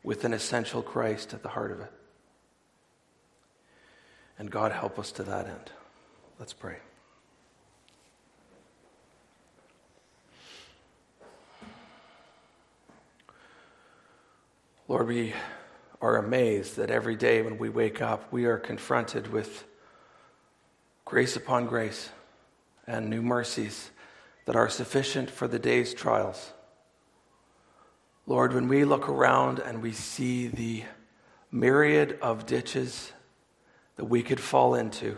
with 0.01 0.25
an 0.25 0.33
essential 0.33 0.81
Christ 0.81 1.35
at 1.35 1.43
the 1.43 1.49
heart 1.49 1.71
of 1.71 1.81
it. 1.81 1.91
And 4.39 4.51
God 4.51 4.71
help 4.71 4.99
us 4.99 5.11
to 5.13 5.23
that 5.23 5.47
end. 5.47 5.71
Let's 6.39 6.53
pray. 6.53 6.77
Lord, 14.87 15.07
we 15.07 15.33
are 16.01 16.17
amazed 16.17 16.77
that 16.77 16.91
every 16.91 17.15
day 17.15 17.41
when 17.41 17.57
we 17.57 17.69
wake 17.69 18.01
up, 18.01 18.31
we 18.31 18.45
are 18.45 18.57
confronted 18.57 19.27
with 19.27 19.65
grace 21.03 21.35
upon 21.35 21.65
grace 21.65 22.09
and 22.85 23.09
new 23.09 23.21
mercies 23.21 23.89
that 24.45 24.55
are 24.55 24.69
sufficient 24.69 25.29
for 25.29 25.47
the 25.47 25.59
day's 25.59 25.93
trials. 25.93 26.53
Lord, 28.25 28.53
when 28.53 28.67
we 28.67 28.85
look 28.85 29.09
around 29.09 29.59
and 29.59 29.81
we 29.81 29.91
see 29.91 30.47
the 30.47 30.83
myriad 31.51 32.17
of 32.21 32.45
ditches 32.45 33.11
that 33.97 34.05
we 34.05 34.23
could 34.23 34.39
fall 34.39 34.75
into, 34.75 35.17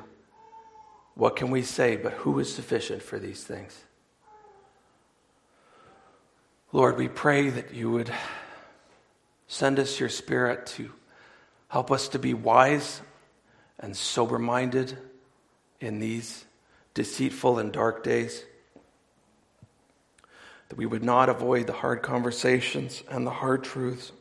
what 1.14 1.36
can 1.36 1.52
we 1.52 1.62
say 1.62 1.98
but 1.98 2.14
who 2.14 2.40
is 2.40 2.54
sufficient 2.54 3.04
for 3.04 3.20
these 3.20 3.44
things? 3.44 3.78
Lord, 6.72 6.98
we 6.98 7.08
pray 7.08 7.50
that 7.50 7.74
you 7.74 7.92
would 7.92 8.12
send 9.48 9.80
us 9.80 10.00
your 10.00 10.10
spirit 10.10 10.66
to 10.68 10.92
help 11.68 11.92
us 11.92 12.08
to 12.10 12.20
be 12.20 12.34
wise 12.34 13.02
and 13.80 13.96
sober 13.96 14.40
minded 14.40 14.98
in 15.80 16.00
these 16.00 16.46
deceitful 16.94 17.60
and 17.60 17.74
dark 17.74 18.04
days. 18.04 18.44
That 20.70 20.78
we 20.78 20.86
would 20.86 21.04
not 21.04 21.30
avoid 21.30 21.68
the 21.68 21.74
hard 21.74 22.02
conversations 22.02 23.04
and 23.10 23.26
the 23.26 23.32
hard 23.32 23.64
truths. 23.64 24.12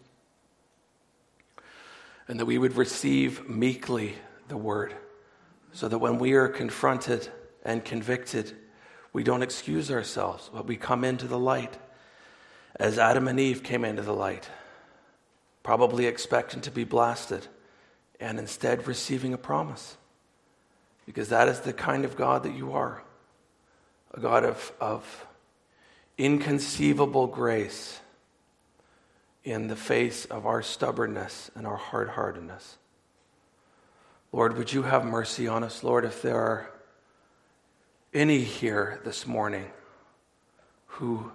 And 2.27 2.41
that 2.41 2.47
we 2.47 2.59
would 2.59 2.77
receive 2.77 3.49
meekly 3.49 4.15
the 4.49 4.57
word 4.57 4.95
so 5.73 5.89
that 5.89 5.99
when 5.99 6.19
we 6.19 6.33
are 6.33 6.49
confronted 6.49 7.29
and 7.65 7.85
convicted, 7.85 8.57
we 9.13 9.23
don't 9.23 9.43
excuse 9.43 9.91
ourselves, 9.91 10.51
but 10.53 10.67
we 10.67 10.77
come 10.77 11.05
into 11.05 11.27
the 11.27 11.39
light 11.39 11.77
as 12.77 12.99
Adam 12.99 13.29
and 13.29 13.41
Eve 13.41 13.63
came 13.63 13.85
into 13.85 14.03
the 14.03 14.15
light, 14.15 14.49
probably 15.63 16.07
expecting 16.07 16.61
to 16.63 16.71
be 16.71 16.85
blasted 16.85 17.47
and 18.21 18.39
instead 18.39 18.87
receiving 18.87 19.33
a 19.33 19.39
promise. 19.39 19.97
Because 21.07 21.31
that 21.31 21.49
is 21.49 21.61
the 21.61 21.73
kind 21.73 22.05
of 22.05 22.17
God 22.17 22.43
that 22.43 22.55
you 22.55 22.73
are 22.73 23.03
a 24.15 24.21
God 24.21 24.45
of, 24.45 24.73
of 24.81 25.27
inconceivable 26.17 27.27
grace 27.27 28.01
in 29.45 29.69
the 29.69 29.77
face 29.77 30.25
of 30.27 30.47
our 30.47 30.63
stubbornness 30.63 31.51
and 31.55 31.67
our 31.67 31.77
hard 31.77 32.09
heartedness. 32.11 32.79
Lord, 34.33 34.59
would 34.59 34.73
you 34.73 34.83
have 34.83 35.05
mercy 35.05 35.49
on 35.49 35.65
us, 35.65 35.83
Lord, 35.83 36.05
if 36.05 36.21
there 36.21 36.37
are 36.37 36.71
any 38.13 38.41
here 38.41 39.01
this 39.05 39.27
morning 39.27 39.71
who 40.87 41.33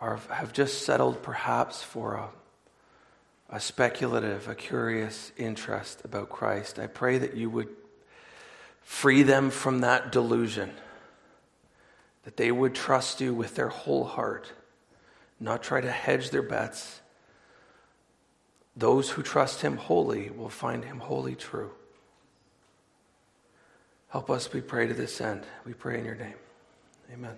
are, 0.00 0.20
have 0.30 0.52
just 0.52 0.82
settled 0.82 1.22
perhaps 1.22 1.82
for 1.82 2.14
a, 2.14 2.28
a 3.50 3.60
speculative, 3.60 4.48
a 4.48 4.54
curious 4.54 5.32
interest 5.36 6.02
about 6.04 6.28
Christ. 6.28 6.78
I 6.78 6.86
pray 6.86 7.18
that 7.18 7.34
you 7.34 7.50
would 7.50 7.68
free 8.82 9.22
them 9.22 9.50
from 9.50 9.80
that 9.80 10.12
delusion 10.12 10.70
that 12.24 12.36
they 12.36 12.52
would 12.52 12.74
trust 12.74 13.22
you 13.22 13.32
with 13.32 13.54
their 13.54 13.70
whole 13.70 14.04
heart, 14.04 14.52
not 15.40 15.62
try 15.62 15.80
to 15.80 15.90
hedge 15.90 16.28
their 16.28 16.42
bets. 16.42 17.00
Those 18.78 19.10
who 19.10 19.22
trust 19.22 19.62
him 19.62 19.76
wholly 19.76 20.30
will 20.30 20.48
find 20.48 20.84
him 20.84 21.00
wholly 21.00 21.34
true. 21.34 21.72
Help 24.10 24.30
us, 24.30 24.52
we 24.52 24.60
pray, 24.60 24.86
to 24.86 24.94
this 24.94 25.20
end. 25.20 25.42
We 25.66 25.72
pray 25.74 25.98
in 25.98 26.04
your 26.04 26.14
name. 26.14 26.36
Amen. 27.12 27.36